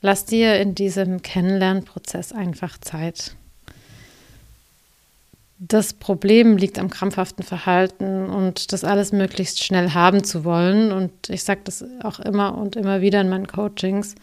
lass 0.00 0.26
dir 0.26 0.60
in 0.60 0.74
diesem 0.74 1.22
Kennenlernprozess 1.22 2.32
einfach 2.32 2.78
Zeit. 2.78 3.34
Das 5.62 5.92
Problem 5.92 6.56
liegt 6.56 6.78
am 6.78 6.88
krampfhaften 6.88 7.44
Verhalten 7.44 8.30
und 8.30 8.72
das 8.72 8.82
alles 8.82 9.12
möglichst 9.12 9.62
schnell 9.62 9.92
haben 9.92 10.24
zu 10.24 10.44
wollen. 10.44 10.90
Und 10.90 11.28
ich 11.28 11.44
sage 11.44 11.60
das 11.64 11.84
auch 12.02 12.18
immer 12.18 12.56
und 12.56 12.76
immer 12.76 13.02
wieder 13.02 13.20
in 13.20 13.28
meinen 13.28 13.46
Coachings 13.46 14.14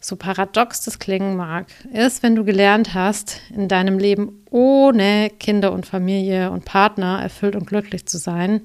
so 0.00 0.16
paradox 0.16 0.84
das 0.84 0.98
klingen 0.98 1.36
mag, 1.36 1.66
ist, 1.92 2.22
wenn 2.22 2.36
du 2.36 2.44
gelernt 2.44 2.94
hast, 2.94 3.40
in 3.54 3.68
deinem 3.68 3.98
Leben 3.98 4.44
ohne 4.50 5.30
Kinder 5.40 5.72
und 5.72 5.86
Familie 5.86 6.50
und 6.50 6.64
Partner 6.64 7.20
erfüllt 7.20 7.56
und 7.56 7.66
glücklich 7.66 8.06
zu 8.06 8.18
sein, 8.18 8.62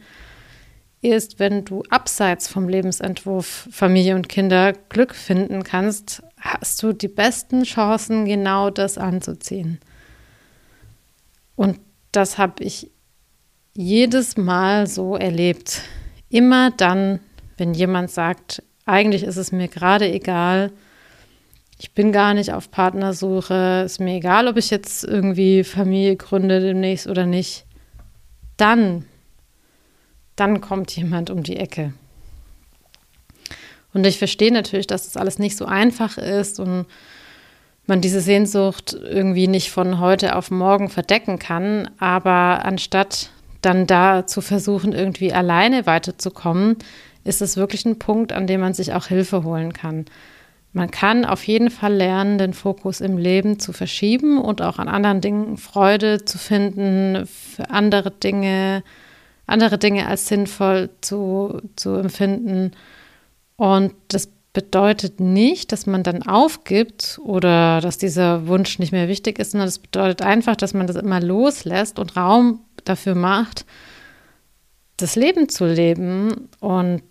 ist, 1.01 1.39
wenn 1.39 1.65
du 1.65 1.83
abseits 1.89 2.47
vom 2.47 2.69
Lebensentwurf 2.69 3.67
Familie 3.71 4.15
und 4.15 4.29
Kinder 4.29 4.73
Glück 4.89 5.13
finden 5.15 5.63
kannst, 5.63 6.23
hast 6.39 6.81
du 6.81 6.93
die 6.93 7.07
besten 7.07 7.63
Chancen, 7.63 8.25
genau 8.25 8.69
das 8.69 8.97
anzuziehen. 8.97 9.79
Und 11.55 11.79
das 12.11 12.37
habe 12.37 12.63
ich 12.63 12.91
jedes 13.73 14.37
Mal 14.37 14.87
so 14.87 15.15
erlebt. 15.15 15.81
Immer 16.29 16.71
dann, 16.71 17.19
wenn 17.57 17.73
jemand 17.73 18.11
sagt, 18.11 18.63
eigentlich 18.85 19.23
ist 19.23 19.37
es 19.37 19.51
mir 19.51 19.67
gerade 19.67 20.11
egal, 20.11 20.71
ich 21.79 21.91
bin 21.91 22.11
gar 22.11 22.33
nicht 22.33 22.53
auf 22.53 22.71
Partnersuche, 22.71 23.83
ist 23.85 23.99
mir 23.99 24.15
egal, 24.15 24.47
ob 24.47 24.57
ich 24.57 24.69
jetzt 24.69 25.03
irgendwie 25.03 25.63
Familie 25.63 26.15
gründe 26.15 26.61
demnächst 26.61 27.07
oder 27.07 27.25
nicht, 27.25 27.65
dann, 28.57 29.05
dann 30.35 30.61
kommt 30.61 30.95
jemand 30.95 31.29
um 31.29 31.43
die 31.43 31.57
Ecke. 31.57 31.93
Und 33.93 34.05
ich 34.05 34.17
verstehe 34.17 34.51
natürlich, 34.51 34.87
dass 34.87 35.05
das 35.05 35.17
alles 35.17 35.39
nicht 35.39 35.57
so 35.57 35.65
einfach 35.65 36.17
ist 36.17 36.59
und 36.59 36.85
man 37.85 38.01
diese 38.01 38.21
Sehnsucht 38.21 38.93
irgendwie 38.93 39.47
nicht 39.47 39.71
von 39.71 39.99
heute 39.99 40.35
auf 40.35 40.51
morgen 40.51 40.89
verdecken 40.89 41.39
kann, 41.39 41.89
aber 41.99 42.65
anstatt 42.65 43.29
dann 43.61 43.87
da 43.87 44.25
zu 44.27 44.41
versuchen, 44.41 44.93
irgendwie 44.93 45.33
alleine 45.33 45.85
weiterzukommen, 45.85 46.77
ist 47.23 47.41
es 47.41 47.57
wirklich 47.57 47.85
ein 47.85 47.99
Punkt, 47.99 48.33
an 48.33 48.47
dem 48.47 48.61
man 48.61 48.73
sich 48.73 48.93
auch 48.93 49.07
Hilfe 49.07 49.43
holen 49.43 49.73
kann. 49.73 50.05
Man 50.73 50.89
kann 50.89 51.23
auf 51.23 51.45
jeden 51.45 51.69
Fall 51.69 51.93
lernen, 51.93 52.37
den 52.37 52.53
Fokus 52.53 52.99
im 52.99 53.17
Leben 53.17 53.59
zu 53.59 53.73
verschieben 53.73 54.41
und 54.41 54.61
auch 54.61 54.79
an 54.79 54.87
anderen 54.87 55.21
Dingen 55.21 55.57
Freude 55.57 56.25
zu 56.25 56.37
finden, 56.39 57.27
für 57.27 57.69
andere 57.69 58.09
Dinge, 58.09 58.83
andere 59.45 59.77
Dinge 59.77 60.07
als 60.07 60.27
sinnvoll 60.27 60.89
zu, 61.01 61.61
zu 61.75 61.93
empfinden. 61.95 62.71
Und 63.55 63.93
das 64.07 64.29
bedeutet 64.53 65.19
nicht, 65.19 65.71
dass 65.71 65.87
man 65.87 66.03
dann 66.03 66.23
aufgibt 66.23 67.19
oder 67.23 67.81
dass 67.81 67.97
dieser 67.97 68.47
Wunsch 68.47 68.77
nicht 68.77 68.91
mehr 68.91 69.07
wichtig 69.07 69.39
ist, 69.39 69.51
sondern 69.51 69.67
das 69.67 69.79
bedeutet 69.79 70.21
einfach, 70.21 70.55
dass 70.55 70.75
man 70.75 70.85
das 70.85 70.95
immer 70.95 71.19
loslässt 71.19 71.97
und 71.97 72.15
Raum 72.15 72.59
dafür 72.85 73.15
macht, 73.15 73.65
das 74.97 75.15
Leben 75.15 75.49
zu 75.49 75.65
leben 75.65 76.49
und 76.59 77.03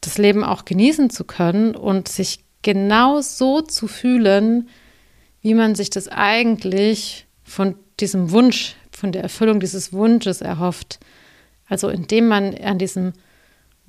das 0.00 0.16
Leben 0.16 0.42
auch 0.42 0.64
genießen 0.64 1.10
zu 1.10 1.24
können 1.24 1.76
und 1.76 2.08
sich 2.08 2.44
genau 2.62 3.20
so 3.20 3.60
zu 3.60 3.86
fühlen, 3.86 4.68
wie 5.42 5.54
man 5.54 5.74
sich 5.74 5.90
das 5.90 6.08
eigentlich 6.08 7.26
von 7.44 7.74
diesem 8.00 8.30
Wunsch, 8.30 8.76
von 8.90 9.12
der 9.12 9.22
Erfüllung 9.22 9.60
dieses 9.60 9.92
Wunsches 9.92 10.40
erhofft. 10.40 10.98
Also 11.68 11.90
indem 11.90 12.28
man 12.28 12.54
an 12.54 12.78
diesem 12.78 13.12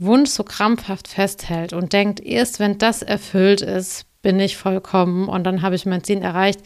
Wunsch 0.02 0.32
so 0.32 0.44
krampfhaft 0.44 1.08
festhält 1.08 1.74
und 1.74 1.94
denkt, 1.94 2.20
erst 2.20 2.60
wenn 2.60 2.78
das 2.78 3.02
erfüllt 3.04 3.62
ist, 3.62 4.06
bin 4.22 4.40
ich 4.40 4.58
vollkommen 4.58 5.30
und 5.30 5.44
dann 5.44 5.62
habe 5.62 5.76
ich 5.76 5.86
mein 5.86 6.04
Ziel 6.04 6.20
erreicht, 6.20 6.62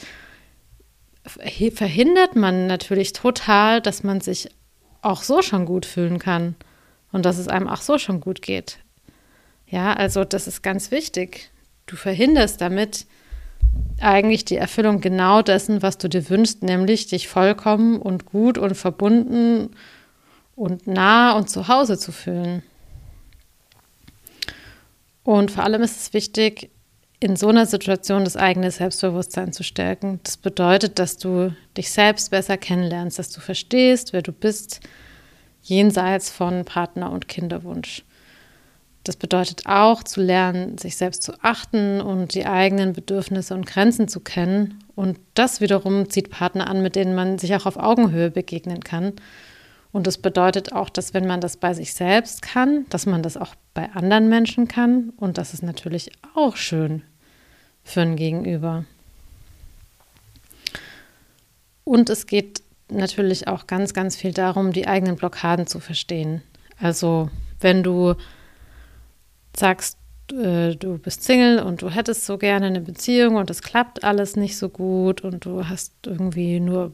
verhindert 1.25 2.35
man 2.35 2.67
natürlich 2.67 3.13
total, 3.13 3.81
dass 3.81 4.03
man 4.03 4.21
sich 4.21 4.49
auch 5.01 5.23
so 5.23 5.41
schon 5.41 5.65
gut 5.65 5.85
fühlen 5.85 6.19
kann 6.19 6.55
und 7.11 7.25
dass 7.25 7.37
es 7.37 7.47
einem 7.47 7.67
auch 7.67 7.81
so 7.81 7.97
schon 7.97 8.21
gut 8.21 8.41
geht. 8.41 8.79
Ja, 9.67 9.93
also 9.93 10.23
das 10.23 10.47
ist 10.47 10.61
ganz 10.61 10.91
wichtig. 10.91 11.51
Du 11.87 11.95
verhinderst 11.95 12.61
damit 12.61 13.05
eigentlich 13.99 14.45
die 14.45 14.57
Erfüllung 14.57 15.01
genau 15.01 15.41
dessen, 15.41 15.81
was 15.81 15.97
du 15.97 16.07
dir 16.07 16.29
wünschst, 16.29 16.63
nämlich 16.63 17.07
dich 17.07 17.27
vollkommen 17.27 17.99
und 17.99 18.25
gut 18.25 18.57
und 18.57 18.75
verbunden 18.75 19.71
und 20.55 20.87
nah 20.87 21.33
und 21.33 21.49
zu 21.49 21.67
Hause 21.67 21.97
zu 21.97 22.11
fühlen. 22.11 22.63
Und 25.25 25.49
vor 25.49 25.63
allem 25.63 25.81
ist 25.81 25.99
es 25.99 26.13
wichtig, 26.13 26.69
in 27.19 27.35
so 27.35 27.47
einer 27.47 27.65
Situation 27.65 28.23
das 28.23 28.37
eigene 28.37 28.69
Selbstbewusstsein 28.69 29.51
zu 29.51 29.63
stärken. 29.63 30.19
Das 30.23 30.37
bedeutet, 30.37 30.99
dass 30.99 31.17
du 31.17 31.51
dich 31.75 31.89
selbst 31.89 32.29
besser 32.29 32.57
kennenlernst, 32.57 33.17
dass 33.17 33.31
du 33.31 33.41
verstehst, 33.41 34.13
wer 34.13 34.21
du 34.21 34.31
bist, 34.31 34.81
jenseits 35.63 36.29
von 36.29 36.63
Partner- 36.63 37.11
und 37.11 37.27
Kinderwunsch. 37.27 38.03
Das 39.03 39.15
bedeutet 39.15 39.63
auch 39.65 40.03
zu 40.03 40.21
lernen, 40.21 40.77
sich 40.77 40.95
selbst 40.95 41.23
zu 41.23 41.33
achten 41.41 42.01
und 42.01 42.35
die 42.35 42.45
eigenen 42.45 42.93
Bedürfnisse 42.93 43.55
und 43.55 43.65
Grenzen 43.65 44.07
zu 44.07 44.19
kennen. 44.19 44.83
Und 44.93 45.17
das 45.33 45.59
wiederum 45.59 46.07
zieht 46.11 46.29
Partner 46.29 46.67
an, 46.67 46.83
mit 46.83 46.95
denen 46.95 47.15
man 47.15 47.39
sich 47.39 47.55
auch 47.55 47.65
auf 47.65 47.77
Augenhöhe 47.77 48.29
begegnen 48.29 48.81
kann 48.83 49.13
und 49.95 50.07
das 50.07 50.17
bedeutet 50.17 50.73
auch, 50.73 50.89
dass 50.89 51.13
wenn 51.13 51.25
man 51.25 51.39
das 51.39 51.55
bei 51.55 51.73
sich 51.73 51.93
selbst 51.93 52.41
kann, 52.41 52.85
dass 52.89 53.05
man 53.05 53.23
das 53.23 53.37
auch 53.37 53.55
bei 53.73 53.89
anderen 53.93 54.27
Menschen 54.27 54.67
kann. 54.67 55.13
Und 55.15 55.37
das 55.37 55.53
ist 55.53 55.63
natürlich 55.63 56.11
auch 56.33 56.57
schön 56.57 57.01
für 57.85 58.01
ein 58.01 58.17
Gegenüber. 58.17 58.83
Und 61.85 62.09
es 62.09 62.27
geht 62.27 62.61
natürlich 62.89 63.47
auch 63.47 63.67
ganz, 63.67 63.93
ganz 63.93 64.17
viel 64.17 64.33
darum, 64.33 64.73
die 64.73 64.85
eigenen 64.85 65.15
Blockaden 65.15 65.65
zu 65.65 65.79
verstehen. 65.79 66.41
Also 66.77 67.29
wenn 67.61 67.81
du 67.81 68.15
sagst, 69.55 69.97
äh, 70.33 70.75
du 70.75 70.97
bist 70.97 71.23
Single 71.23 71.59
und 71.59 71.81
du 71.81 71.89
hättest 71.89 72.25
so 72.25 72.37
gerne 72.37 72.65
eine 72.65 72.81
Beziehung 72.81 73.37
und 73.37 73.49
es 73.49 73.61
klappt 73.61 74.03
alles 74.03 74.35
nicht 74.35 74.57
so 74.57 74.67
gut 74.67 75.21
und 75.21 75.45
du 75.45 75.69
hast 75.69 75.93
irgendwie 76.05 76.59
nur 76.59 76.91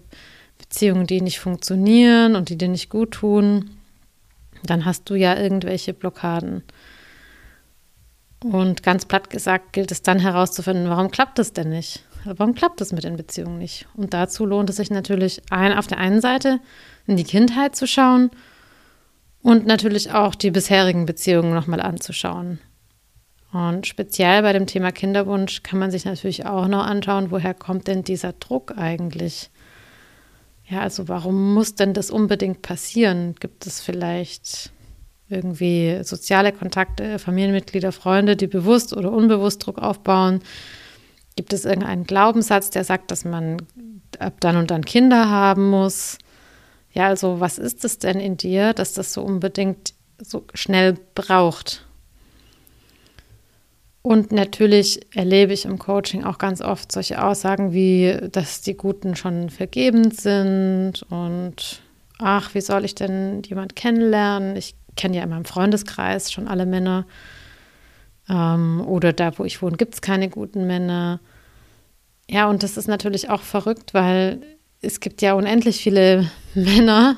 Beziehungen, 0.61 1.07
die 1.07 1.21
nicht 1.21 1.39
funktionieren 1.39 2.35
und 2.35 2.49
die 2.49 2.57
dir 2.57 2.67
nicht 2.67 2.89
gut 2.89 3.11
tun, 3.11 3.71
dann 4.63 4.85
hast 4.85 5.09
du 5.09 5.15
ja 5.15 5.37
irgendwelche 5.37 5.93
Blockaden. 5.93 6.63
Und 8.43 8.81
ganz 8.83 9.05
platt 9.05 9.29
gesagt 9.29 9.73
gilt 9.73 9.91
es 9.91 10.01
dann 10.01 10.19
herauszufinden, 10.19 10.89
warum 10.89 11.11
klappt 11.11 11.39
es 11.39 11.53
denn 11.53 11.69
nicht? 11.69 12.05
Warum 12.25 12.53
klappt 12.53 12.81
es 12.81 12.91
mit 12.91 13.03
den 13.03 13.17
Beziehungen 13.17 13.57
nicht? 13.57 13.87
Und 13.95 14.13
dazu 14.13 14.45
lohnt 14.45 14.69
es 14.69 14.77
sich 14.77 14.91
natürlich 14.91 15.41
ein, 15.49 15.77
auf 15.77 15.87
der 15.87 15.97
einen 15.97 16.21
Seite 16.21 16.59
in 17.07 17.17
die 17.17 17.23
Kindheit 17.23 17.75
zu 17.75 17.87
schauen 17.87 18.31
und 19.41 19.65
natürlich 19.65 20.11
auch 20.11 20.35
die 20.35 20.51
bisherigen 20.51 21.05
Beziehungen 21.05 21.53
nochmal 21.53 21.81
anzuschauen. 21.81 22.59
Und 23.51 23.85
speziell 23.85 24.43
bei 24.43 24.53
dem 24.53 24.65
Thema 24.65 24.91
Kinderwunsch 24.91 25.61
kann 25.61 25.79
man 25.79 25.91
sich 25.91 26.05
natürlich 26.05 26.45
auch 26.45 26.67
noch 26.67 26.85
anschauen, 26.85 27.31
woher 27.31 27.53
kommt 27.53 27.87
denn 27.87 28.03
dieser 28.03 28.33
Druck 28.33 28.77
eigentlich? 28.77 29.49
Ja, 30.71 30.79
also 30.79 31.09
warum 31.09 31.53
muss 31.53 31.75
denn 31.75 31.93
das 31.93 32.09
unbedingt 32.11 32.61
passieren? 32.61 33.35
Gibt 33.37 33.67
es 33.67 33.81
vielleicht 33.81 34.71
irgendwie 35.27 35.99
soziale 36.03 36.53
Kontakte, 36.53 37.19
Familienmitglieder, 37.19 37.91
Freunde, 37.91 38.37
die 38.37 38.47
bewusst 38.47 38.95
oder 38.95 39.11
unbewusst 39.11 39.65
Druck 39.65 39.79
aufbauen? 39.79 40.39
Gibt 41.35 41.51
es 41.51 41.65
irgendeinen 41.65 42.05
Glaubenssatz, 42.05 42.69
der 42.69 42.85
sagt, 42.85 43.11
dass 43.11 43.25
man 43.25 43.57
ab 44.17 44.35
dann 44.39 44.55
und 44.55 44.71
dann 44.71 44.85
Kinder 44.85 45.29
haben 45.29 45.69
muss? 45.69 46.17
Ja, 46.93 47.07
also 47.07 47.41
was 47.41 47.57
ist 47.57 47.83
es 47.83 47.99
denn 47.99 48.21
in 48.21 48.37
dir, 48.37 48.73
dass 48.73 48.93
das 48.93 49.11
so 49.11 49.23
unbedingt 49.23 49.93
so 50.19 50.45
schnell 50.53 50.95
braucht? 51.15 51.85
Und 54.03 54.31
natürlich 54.31 54.99
erlebe 55.15 55.53
ich 55.53 55.65
im 55.65 55.77
Coaching 55.77 56.23
auch 56.23 56.39
ganz 56.39 56.61
oft 56.61 56.91
solche 56.91 57.23
Aussagen 57.23 57.71
wie, 57.71 58.17
dass 58.31 58.61
die 58.61 58.75
Guten 58.75 59.15
schon 59.15 59.49
vergebend 59.51 60.19
sind 60.19 61.03
und 61.09 61.81
ach, 62.17 62.55
wie 62.55 62.61
soll 62.61 62.83
ich 62.83 62.95
denn 62.95 63.43
jemand 63.43 63.75
kennenlernen? 63.75 64.55
Ich 64.55 64.75
kenne 64.95 65.17
ja 65.17 65.23
in 65.23 65.29
meinem 65.29 65.45
Freundeskreis 65.45 66.31
schon 66.31 66.47
alle 66.47 66.65
Männer. 66.65 67.05
Ähm, 68.27 68.81
oder 68.85 69.13
da, 69.13 69.37
wo 69.37 69.45
ich 69.45 69.61
wohne, 69.61 69.77
gibt 69.77 69.95
es 69.95 70.01
keine 70.01 70.29
guten 70.29 70.65
Männer. 70.65 71.19
Ja, 72.29 72.49
und 72.49 72.63
das 72.63 72.77
ist 72.77 72.87
natürlich 72.87 73.29
auch 73.29 73.41
verrückt, 73.41 73.93
weil 73.93 74.41
es 74.81 74.99
gibt 74.99 75.21
ja 75.21 75.33
unendlich 75.33 75.81
viele 75.81 76.31
Männer, 76.55 77.17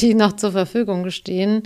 die 0.00 0.14
noch 0.14 0.34
zur 0.34 0.52
Verfügung 0.52 1.10
stehen. 1.10 1.62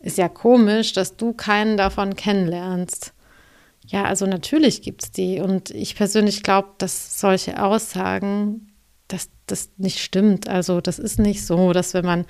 Ist 0.00 0.18
ja 0.18 0.28
komisch, 0.28 0.92
dass 0.92 1.16
du 1.16 1.32
keinen 1.32 1.78
davon 1.78 2.14
kennenlernst. 2.14 3.14
Ja, 3.86 4.04
also 4.04 4.26
natürlich 4.26 4.82
gibt 4.82 5.02
es 5.04 5.12
die. 5.12 5.40
Und 5.40 5.70
ich 5.70 5.96
persönlich 5.96 6.42
glaube, 6.42 6.68
dass 6.78 7.20
solche 7.20 7.62
Aussagen, 7.62 8.72
dass 9.08 9.28
das 9.46 9.70
nicht 9.76 10.00
stimmt. 10.00 10.48
Also 10.48 10.80
das 10.80 10.98
ist 10.98 11.18
nicht 11.18 11.44
so, 11.44 11.72
dass 11.72 11.94
wenn 11.94 12.04
man 12.04 12.24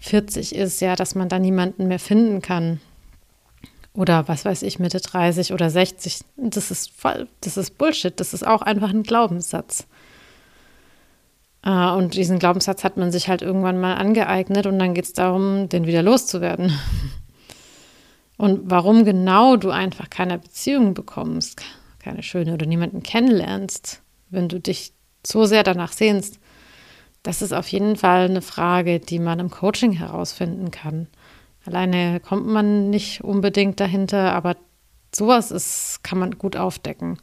40 0.00 0.54
ist, 0.54 0.80
ja, 0.80 0.96
dass 0.96 1.14
man 1.14 1.28
da 1.28 1.38
niemanden 1.38 1.86
mehr 1.88 1.98
finden 1.98 2.42
kann. 2.42 2.80
Oder 3.92 4.28
was 4.28 4.44
weiß 4.44 4.62
ich, 4.62 4.78
Mitte 4.78 5.00
30 5.00 5.52
oder 5.52 5.68
60. 5.68 6.20
Das 6.36 6.70
ist 6.70 6.90
voll, 6.90 7.28
das 7.40 7.56
ist 7.56 7.76
Bullshit. 7.76 8.18
Das 8.18 8.34
ist 8.34 8.46
auch 8.46 8.62
einfach 8.62 8.90
ein 8.90 9.02
Glaubenssatz. 9.02 9.86
Äh, 11.64 11.90
und 11.90 12.14
diesen 12.14 12.38
Glaubenssatz 12.38 12.84
hat 12.84 12.96
man 12.96 13.12
sich 13.12 13.28
halt 13.28 13.42
irgendwann 13.42 13.80
mal 13.80 13.94
angeeignet 13.94 14.66
und 14.66 14.78
dann 14.78 14.94
geht 14.94 15.04
es 15.04 15.12
darum, 15.12 15.68
den 15.68 15.86
wieder 15.86 16.02
loszuwerden. 16.02 16.72
Und 18.40 18.70
warum 18.70 19.04
genau 19.04 19.56
du 19.56 19.68
einfach 19.68 20.08
keine 20.08 20.38
Beziehung 20.38 20.94
bekommst, 20.94 21.60
keine 21.98 22.22
schöne 22.22 22.54
oder 22.54 22.64
niemanden 22.64 23.02
kennenlernst, 23.02 24.00
wenn 24.30 24.48
du 24.48 24.58
dich 24.58 24.94
so 25.26 25.44
sehr 25.44 25.62
danach 25.62 25.92
sehnst, 25.92 26.40
das 27.22 27.42
ist 27.42 27.52
auf 27.52 27.68
jeden 27.68 27.96
Fall 27.96 28.30
eine 28.30 28.40
Frage, 28.40 28.98
die 28.98 29.18
man 29.18 29.40
im 29.40 29.50
Coaching 29.50 29.92
herausfinden 29.92 30.70
kann. 30.70 31.06
Alleine 31.66 32.18
kommt 32.18 32.46
man 32.46 32.88
nicht 32.88 33.22
unbedingt 33.22 33.78
dahinter, 33.78 34.32
aber 34.32 34.56
sowas 35.14 35.50
ist, 35.50 36.02
kann 36.02 36.18
man 36.18 36.38
gut 36.38 36.56
aufdecken. 36.56 37.18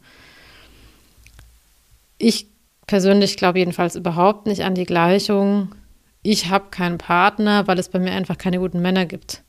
Ich 2.16 2.46
persönlich 2.86 3.36
glaube 3.36 3.58
jedenfalls 3.58 3.96
überhaupt 3.96 4.46
nicht 4.46 4.62
an 4.62 4.76
die 4.76 4.86
Gleichung, 4.86 5.74
ich 6.22 6.48
habe 6.48 6.70
keinen 6.70 6.98
Partner, 6.98 7.66
weil 7.66 7.80
es 7.80 7.88
bei 7.88 7.98
mir 7.98 8.12
einfach 8.12 8.38
keine 8.38 8.60
guten 8.60 8.80
Männer 8.80 9.04
gibt. 9.04 9.42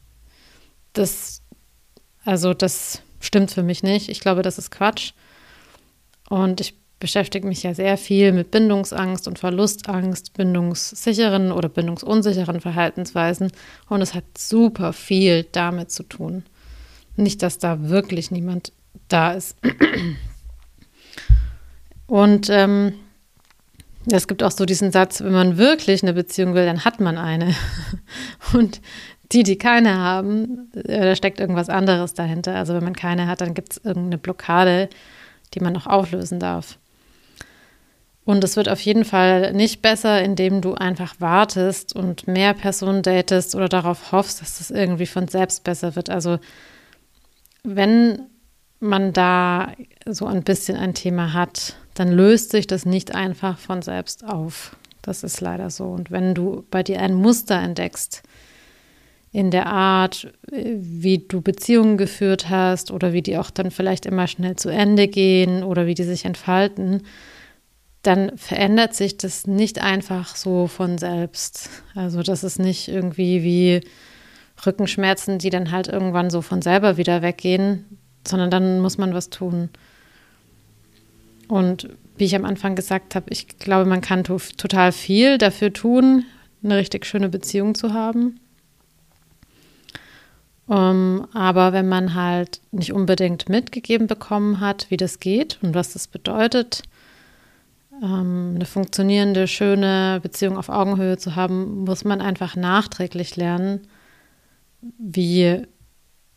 Das 0.93 1.43
also 2.29 2.53
das 2.53 3.01
stimmt 3.19 3.49
für 3.49 3.63
mich 3.63 3.81
nicht. 3.81 4.07
Ich 4.07 4.19
glaube, 4.19 4.43
das 4.43 4.59
ist 4.59 4.69
Quatsch. 4.69 5.13
Und 6.29 6.61
ich 6.61 6.75
beschäftige 6.99 7.47
mich 7.47 7.63
ja 7.63 7.73
sehr 7.73 7.97
viel 7.97 8.33
mit 8.33 8.51
Bindungsangst 8.51 9.27
und 9.27 9.39
Verlustangst, 9.39 10.33
bindungssicheren 10.33 11.51
oder 11.51 11.69
bindungsunsicheren 11.69 12.61
Verhaltensweisen. 12.61 13.51
Und 13.89 14.03
es 14.03 14.13
hat 14.13 14.25
super 14.37 14.93
viel 14.93 15.47
damit 15.51 15.89
zu 15.89 16.03
tun. 16.03 16.43
Nicht, 17.15 17.41
dass 17.41 17.57
da 17.57 17.89
wirklich 17.89 18.29
niemand 18.29 18.73
da 19.07 19.31
ist. 19.31 19.57
Und 22.05 22.47
ähm, 22.51 22.93
es 24.05 24.27
gibt 24.27 24.43
auch 24.43 24.51
so 24.51 24.65
diesen 24.65 24.91
Satz, 24.91 25.21
wenn 25.21 25.33
man 25.33 25.57
wirklich 25.57 26.03
eine 26.03 26.13
Beziehung 26.13 26.53
will, 26.53 26.67
dann 26.67 26.85
hat 26.85 26.99
man 26.99 27.17
eine. 27.17 27.55
Und 28.53 28.81
die, 29.31 29.43
die 29.43 29.57
keine 29.57 29.97
haben, 29.97 30.71
äh, 30.73 31.01
da 31.01 31.15
steckt 31.15 31.39
irgendwas 31.39 31.69
anderes 31.69 32.13
dahinter. 32.13 32.55
Also 32.55 32.73
wenn 32.73 32.83
man 32.83 32.95
keine 32.95 33.27
hat, 33.27 33.41
dann 33.41 33.53
gibt 33.53 33.73
es 33.73 33.77
irgendeine 33.83 34.17
Blockade, 34.17 34.89
die 35.53 35.59
man 35.59 35.73
noch 35.73 35.87
auflösen 35.87 36.39
darf. 36.39 36.77
Und 38.25 38.43
es 38.43 38.55
wird 38.55 38.69
auf 38.69 38.79
jeden 38.81 39.05
Fall 39.05 39.53
nicht 39.53 39.81
besser, 39.81 40.21
indem 40.21 40.61
du 40.61 40.75
einfach 40.75 41.15
wartest 41.19 41.95
und 41.95 42.27
mehr 42.27 42.53
Personen 42.53 43.01
datest 43.01 43.55
oder 43.55 43.69
darauf 43.69 44.11
hoffst, 44.11 44.41
dass 44.41 44.59
das 44.59 44.69
irgendwie 44.69 45.07
von 45.07 45.27
selbst 45.27 45.63
besser 45.63 45.95
wird. 45.95 46.11
Also 46.11 46.37
wenn 47.63 48.21
man 48.79 49.13
da 49.13 49.71
so 50.05 50.27
ein 50.27 50.43
bisschen 50.43 50.77
ein 50.77 50.93
Thema 50.93 51.33
hat, 51.33 51.75
dann 51.95 52.11
löst 52.11 52.51
sich 52.51 52.67
das 52.67 52.85
nicht 52.85 53.15
einfach 53.15 53.57
von 53.57 53.81
selbst 53.81 54.23
auf. 54.23 54.75
Das 55.01 55.23
ist 55.23 55.41
leider 55.41 55.69
so. 55.69 55.85
Und 55.85 56.11
wenn 56.11 56.35
du 56.35 56.65
bei 56.69 56.83
dir 56.83 57.01
ein 57.01 57.13
Muster 57.13 57.59
entdeckst, 57.59 58.21
in 59.31 59.51
der 59.51 59.67
Art, 59.67 60.31
wie 60.51 61.19
du 61.19 61.41
Beziehungen 61.41 61.97
geführt 61.97 62.49
hast 62.49 62.91
oder 62.91 63.13
wie 63.13 63.21
die 63.21 63.37
auch 63.37 63.51
dann 63.51 63.69
vielleicht 63.71 64.05
immer 64.05 64.27
schnell 64.27 64.55
zu 64.55 64.69
Ende 64.69 65.07
gehen 65.07 65.63
oder 65.63 65.85
wie 65.85 65.93
die 65.93 66.03
sich 66.03 66.25
entfalten, 66.25 67.03
dann 68.01 68.37
verändert 68.37 68.95
sich 68.95 69.17
das 69.17 69.45
nicht 69.45 69.81
einfach 69.81 70.35
so 70.35 70.67
von 70.67 70.97
selbst. 70.97 71.69
Also 71.95 72.23
das 72.23 72.43
ist 72.43 72.57
nicht 72.57 72.87
irgendwie 72.87 73.43
wie 73.43 73.81
Rückenschmerzen, 74.65 75.37
die 75.37 75.49
dann 75.49 75.71
halt 75.71 75.87
irgendwann 75.87 76.29
so 76.29 76.41
von 76.41 76.61
selber 76.61 76.97
wieder 76.97 77.21
weggehen, 77.21 77.85
sondern 78.27 78.49
dann 78.49 78.79
muss 78.79 78.97
man 78.97 79.13
was 79.13 79.29
tun. 79.29 79.69
Und 81.47 81.89
wie 82.17 82.25
ich 82.25 82.35
am 82.35 82.45
Anfang 82.45 82.75
gesagt 82.75 83.15
habe, 83.15 83.27
ich 83.29 83.59
glaube, 83.59 83.89
man 83.89 84.01
kann 84.01 84.23
total 84.23 84.91
viel 84.91 85.37
dafür 85.37 85.71
tun, 85.71 86.25
eine 86.63 86.77
richtig 86.77 87.05
schöne 87.05 87.29
Beziehung 87.29 87.75
zu 87.75 87.93
haben. 87.93 88.39
Um, 90.69 90.75
ähm, 90.75 91.27
aber 91.34 91.73
wenn 91.73 91.89
man 91.89 92.13
halt 92.13 92.62
nicht 92.69 92.93
unbedingt 92.93 93.49
mitgegeben 93.49 94.05
bekommen 94.05 94.60
hat, 94.60 94.86
wie 94.91 94.97
das 94.97 95.19
geht 95.19 95.58
und 95.63 95.73
was 95.73 95.93
das 95.93 96.08
bedeutet, 96.08 96.84
um, 97.89 98.03
ähm, 98.03 98.51
eine 98.53 98.65
funktionierende, 98.65 99.47
schöne 99.47 100.19
Beziehung 100.21 100.58
auf 100.60 100.69
Augenhöhe 100.69 101.17
zu 101.17 101.36
haben, 101.36 101.86
muss 101.86 102.05
man 102.05 102.21
einfach 102.21 102.55
nachträglich 102.55 103.36
lernen, 103.36 103.88
wie, 104.99 105.63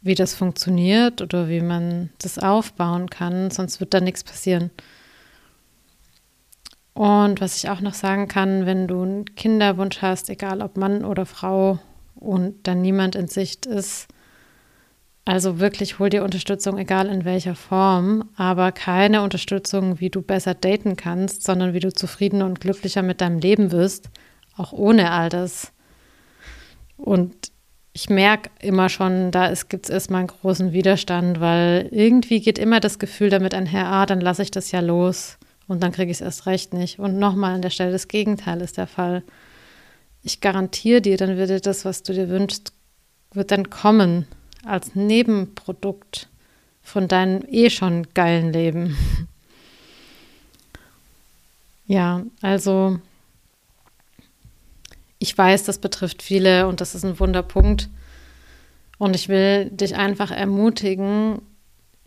wie 0.00 0.14
das 0.14 0.34
funktioniert 0.34 1.20
oder 1.20 1.50
wie 1.50 1.60
man 1.60 2.08
das 2.16 2.38
aufbauen 2.38 3.10
kann, 3.10 3.50
sonst 3.50 3.80
wird 3.80 3.92
da 3.92 4.00
nichts 4.00 4.24
passieren. 4.24 4.70
Und 6.94 7.42
was 7.42 7.58
ich 7.58 7.68
auch 7.68 7.82
noch 7.82 7.94
sagen 7.94 8.28
kann, 8.28 8.64
wenn 8.64 8.88
du 8.88 9.02
einen 9.02 9.24
Kinderwunsch 9.34 10.00
hast, 10.00 10.30
egal 10.30 10.62
ob 10.62 10.78
Mann 10.78 11.04
oder 11.04 11.26
Frau 11.26 11.80
und 12.14 12.66
dann 12.66 12.80
niemand 12.80 13.14
in 13.14 13.28
Sicht 13.28 13.66
ist, 13.66 14.08
also 15.24 15.60
wirklich 15.60 15.98
hol 15.98 16.10
dir 16.10 16.24
Unterstützung, 16.24 16.78
egal 16.78 17.06
in 17.08 17.24
welcher 17.24 17.54
Form, 17.54 18.28
aber 18.36 18.72
keine 18.72 19.22
Unterstützung, 19.22 20.00
wie 20.00 20.10
du 20.10 20.20
besser 20.20 20.54
daten 20.54 20.96
kannst, 20.96 21.44
sondern 21.44 21.74
wie 21.74 21.80
du 21.80 21.92
zufriedener 21.92 22.46
und 22.46 22.60
glücklicher 22.60 23.02
mit 23.02 23.20
deinem 23.20 23.38
Leben 23.38 23.70
wirst, 23.70 24.10
auch 24.56 24.72
ohne 24.72 25.12
all 25.12 25.28
das. 25.28 25.72
Und 26.96 27.52
ich 27.92 28.10
merke 28.10 28.50
immer 28.60 28.88
schon, 28.88 29.30
da 29.30 29.52
gibt 29.68 29.86
es 29.86 29.90
erstmal 29.90 30.20
einen 30.20 30.28
großen 30.28 30.72
Widerstand, 30.72 31.40
weil 31.40 31.88
irgendwie 31.92 32.40
geht 32.40 32.58
immer 32.58 32.80
das 32.80 32.98
Gefühl 32.98 33.30
damit 33.30 33.54
einher, 33.54 33.86
ah, 33.86 34.06
dann 34.06 34.20
lasse 34.20 34.42
ich 34.42 34.50
das 34.50 34.72
ja 34.72 34.80
los 34.80 35.38
und 35.68 35.82
dann 35.82 35.92
kriege 35.92 36.10
ich 36.10 36.16
es 36.16 36.22
erst 36.22 36.46
recht 36.46 36.74
nicht. 36.74 36.98
Und 36.98 37.18
nochmal 37.18 37.54
an 37.54 37.62
der 37.62 37.70
Stelle, 37.70 37.92
das 37.92 38.08
Gegenteil 38.08 38.60
ist 38.60 38.76
der 38.76 38.88
Fall. 38.88 39.22
Ich 40.22 40.40
garantiere 40.40 41.00
dir, 41.00 41.16
dann 41.16 41.36
wird 41.36 41.50
dir 41.50 41.60
das, 41.60 41.84
was 41.84 42.02
du 42.02 42.12
dir 42.12 42.28
wünschst, 42.28 42.72
wird 43.32 43.50
dann 43.52 43.70
kommen 43.70 44.26
als 44.64 44.94
Nebenprodukt 44.94 46.28
von 46.82 47.08
deinem 47.08 47.44
eh 47.48 47.70
schon 47.70 48.06
geilen 48.14 48.52
Leben. 48.52 48.96
Ja, 51.84 52.22
also 52.40 53.00
ich 55.18 55.36
weiß, 55.36 55.64
das 55.64 55.78
betrifft 55.78 56.22
viele 56.22 56.66
und 56.66 56.80
das 56.80 56.94
ist 56.94 57.04
ein 57.04 57.20
Wunderpunkt. 57.20 57.90
Und 58.98 59.14
ich 59.14 59.28
will 59.28 59.68
dich 59.68 59.94
einfach 59.96 60.30
ermutigen, 60.30 61.42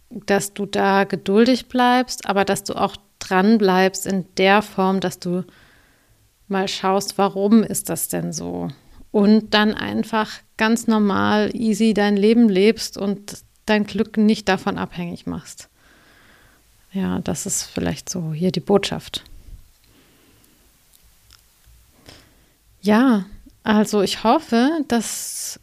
dass 0.10 0.54
du 0.54 0.66
da 0.66 1.04
geduldig 1.04 1.68
bleibst, 1.68 2.28
aber 2.28 2.46
dass 2.46 2.64
du 2.64 2.74
auch 2.74 2.96
dran 3.20 3.58
bleibst 3.58 4.06
in 4.08 4.26
der 4.38 4.62
Form, 4.62 5.02
dass 5.02 5.20
du 5.20 5.44
mal 6.48 6.68
schaust, 6.68 7.18
warum 7.18 7.64
ist 7.64 7.90
das 7.90 8.08
denn 8.08 8.34
so? 8.34 8.70
Und 9.16 9.54
dann 9.54 9.74
einfach 9.74 10.30
ganz 10.58 10.88
normal, 10.88 11.56
easy 11.56 11.94
dein 11.94 12.18
Leben 12.18 12.50
lebst 12.50 12.98
und 12.98 13.38
dein 13.66 13.86
Glück 13.86 14.18
nicht 14.18 14.50
davon 14.50 14.78
abhängig 14.78 15.26
machst. 15.26 15.70
Ja, 16.92 17.20
das 17.20 17.46
ist 17.46 17.64
vielleicht 17.64 18.10
so 18.10 18.34
hier 18.34 18.52
die 18.52 18.60
Botschaft. 18.60 19.24
Ja, 22.82 23.24
also 23.64 24.02
ich 24.02 24.26
hoffe, 24.26 24.82
dass 24.90 25.62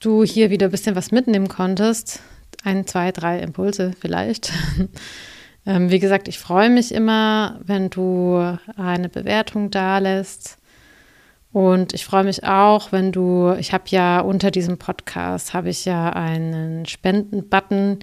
du 0.00 0.24
hier 0.24 0.50
wieder 0.50 0.66
ein 0.66 0.72
bisschen 0.72 0.96
was 0.96 1.12
mitnehmen 1.12 1.46
konntest. 1.46 2.18
Ein, 2.64 2.84
zwei, 2.88 3.12
drei 3.12 3.38
Impulse 3.38 3.92
vielleicht. 4.00 4.50
ähm, 5.66 5.88
wie 5.88 6.00
gesagt, 6.00 6.26
ich 6.26 6.40
freue 6.40 6.68
mich 6.68 6.90
immer, 6.90 7.60
wenn 7.62 7.90
du 7.90 8.58
eine 8.76 9.08
Bewertung 9.08 9.70
da 9.70 9.98
lässt 9.98 10.57
und 11.52 11.94
ich 11.94 12.04
freue 12.04 12.24
mich 12.24 12.44
auch, 12.44 12.92
wenn 12.92 13.10
du, 13.10 13.54
ich 13.58 13.72
habe 13.72 13.84
ja 13.88 14.20
unter 14.20 14.50
diesem 14.50 14.78
Podcast, 14.78 15.54
habe 15.54 15.70
ich 15.70 15.84
ja 15.84 16.10
einen 16.10 16.86
Spenden-Button. 16.86 18.00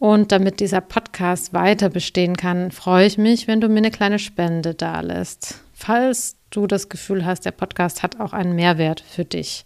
Und 0.00 0.30
damit 0.30 0.60
dieser 0.60 0.80
Podcast 0.80 1.52
weiter 1.52 1.88
bestehen 1.88 2.36
kann, 2.36 2.70
freue 2.70 3.06
ich 3.06 3.18
mich, 3.18 3.48
wenn 3.48 3.60
du 3.60 3.68
mir 3.68 3.78
eine 3.78 3.90
kleine 3.90 4.20
Spende 4.20 4.74
da 4.74 5.00
lässt. 5.00 5.60
Falls 5.74 6.36
du 6.50 6.68
das 6.68 6.88
Gefühl 6.88 7.26
hast, 7.26 7.44
der 7.44 7.50
Podcast 7.50 8.04
hat 8.04 8.20
auch 8.20 8.32
einen 8.32 8.54
Mehrwert 8.54 9.00
für 9.00 9.24
dich. 9.24 9.64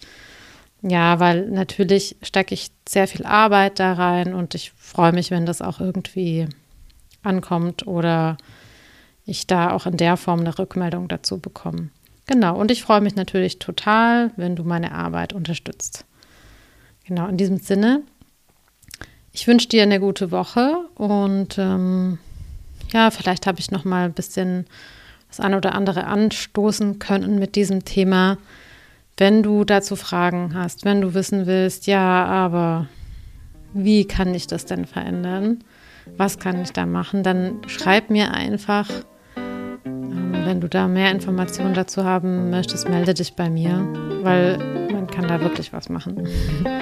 Ja, 0.80 1.20
weil 1.20 1.48
natürlich 1.48 2.16
stecke 2.22 2.54
ich 2.54 2.70
sehr 2.88 3.06
viel 3.08 3.24
Arbeit 3.24 3.78
da 3.78 3.92
rein 3.92 4.34
und 4.34 4.54
ich 4.54 4.72
freue 4.72 5.12
mich, 5.12 5.30
wenn 5.30 5.46
das 5.46 5.62
auch 5.62 5.80
irgendwie 5.80 6.48
ankommt 7.22 7.86
oder 7.86 8.36
ich 9.24 9.46
da 9.46 9.70
auch 9.70 9.86
in 9.86 9.96
der 9.96 10.16
Form 10.16 10.40
eine 10.40 10.58
Rückmeldung 10.58 11.08
dazu 11.08 11.38
bekomme. 11.38 11.90
Genau, 12.26 12.56
und 12.58 12.70
ich 12.70 12.82
freue 12.82 13.00
mich 13.00 13.16
natürlich 13.16 13.58
total, 13.58 14.30
wenn 14.36 14.56
du 14.56 14.64
meine 14.64 14.92
Arbeit 14.92 15.32
unterstützt. 15.32 16.04
Genau, 17.04 17.26
in 17.26 17.36
diesem 17.36 17.58
Sinne, 17.58 18.02
ich 19.32 19.46
wünsche 19.46 19.68
dir 19.68 19.82
eine 19.82 19.98
gute 19.98 20.30
Woche 20.30 20.86
und 20.94 21.56
ähm, 21.58 22.18
ja, 22.92 23.10
vielleicht 23.10 23.46
habe 23.46 23.58
ich 23.58 23.70
noch 23.70 23.84
mal 23.84 24.04
ein 24.04 24.12
bisschen 24.12 24.66
das 25.28 25.40
eine 25.40 25.56
oder 25.56 25.74
andere 25.74 26.04
anstoßen 26.04 26.98
können 26.98 27.38
mit 27.38 27.56
diesem 27.56 27.84
Thema. 27.84 28.38
Wenn 29.16 29.42
du 29.42 29.64
dazu 29.64 29.96
Fragen 29.96 30.54
hast, 30.54 30.84
wenn 30.84 31.00
du 31.00 31.14
wissen 31.14 31.46
willst, 31.46 31.86
ja, 31.86 32.24
aber 32.24 32.86
wie 33.72 34.04
kann 34.04 34.34
ich 34.34 34.46
das 34.46 34.66
denn 34.66 34.84
verändern? 34.84 35.64
Was 36.16 36.38
kann 36.38 36.62
ich 36.62 36.72
da 36.72 36.84
machen? 36.86 37.22
Dann 37.22 37.62
schreib 37.66 38.10
mir 38.10 38.32
einfach 38.32 38.88
wenn 40.44 40.60
du 40.60 40.68
da 40.68 40.88
mehr 40.88 41.10
Informationen 41.10 41.74
dazu 41.74 42.04
haben 42.04 42.50
möchtest, 42.50 42.88
melde 42.88 43.14
dich 43.14 43.34
bei 43.34 43.50
mir, 43.50 43.86
weil 44.22 44.58
man 44.92 45.06
kann 45.06 45.28
da 45.28 45.40
wirklich 45.40 45.72
was 45.72 45.88
machen. 45.88 46.26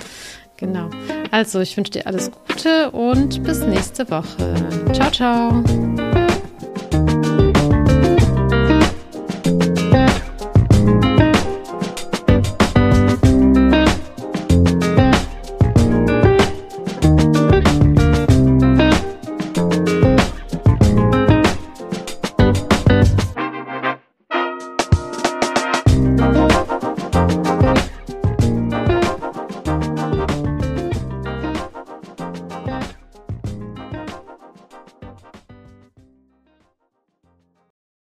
genau. 0.56 0.90
Also, 1.30 1.60
ich 1.60 1.76
wünsche 1.76 1.92
dir 1.92 2.06
alles 2.06 2.30
Gute 2.30 2.90
und 2.90 3.42
bis 3.44 3.60
nächste 3.60 4.10
Woche. 4.10 4.54
Ciao, 4.92 5.10
ciao. 5.10 5.89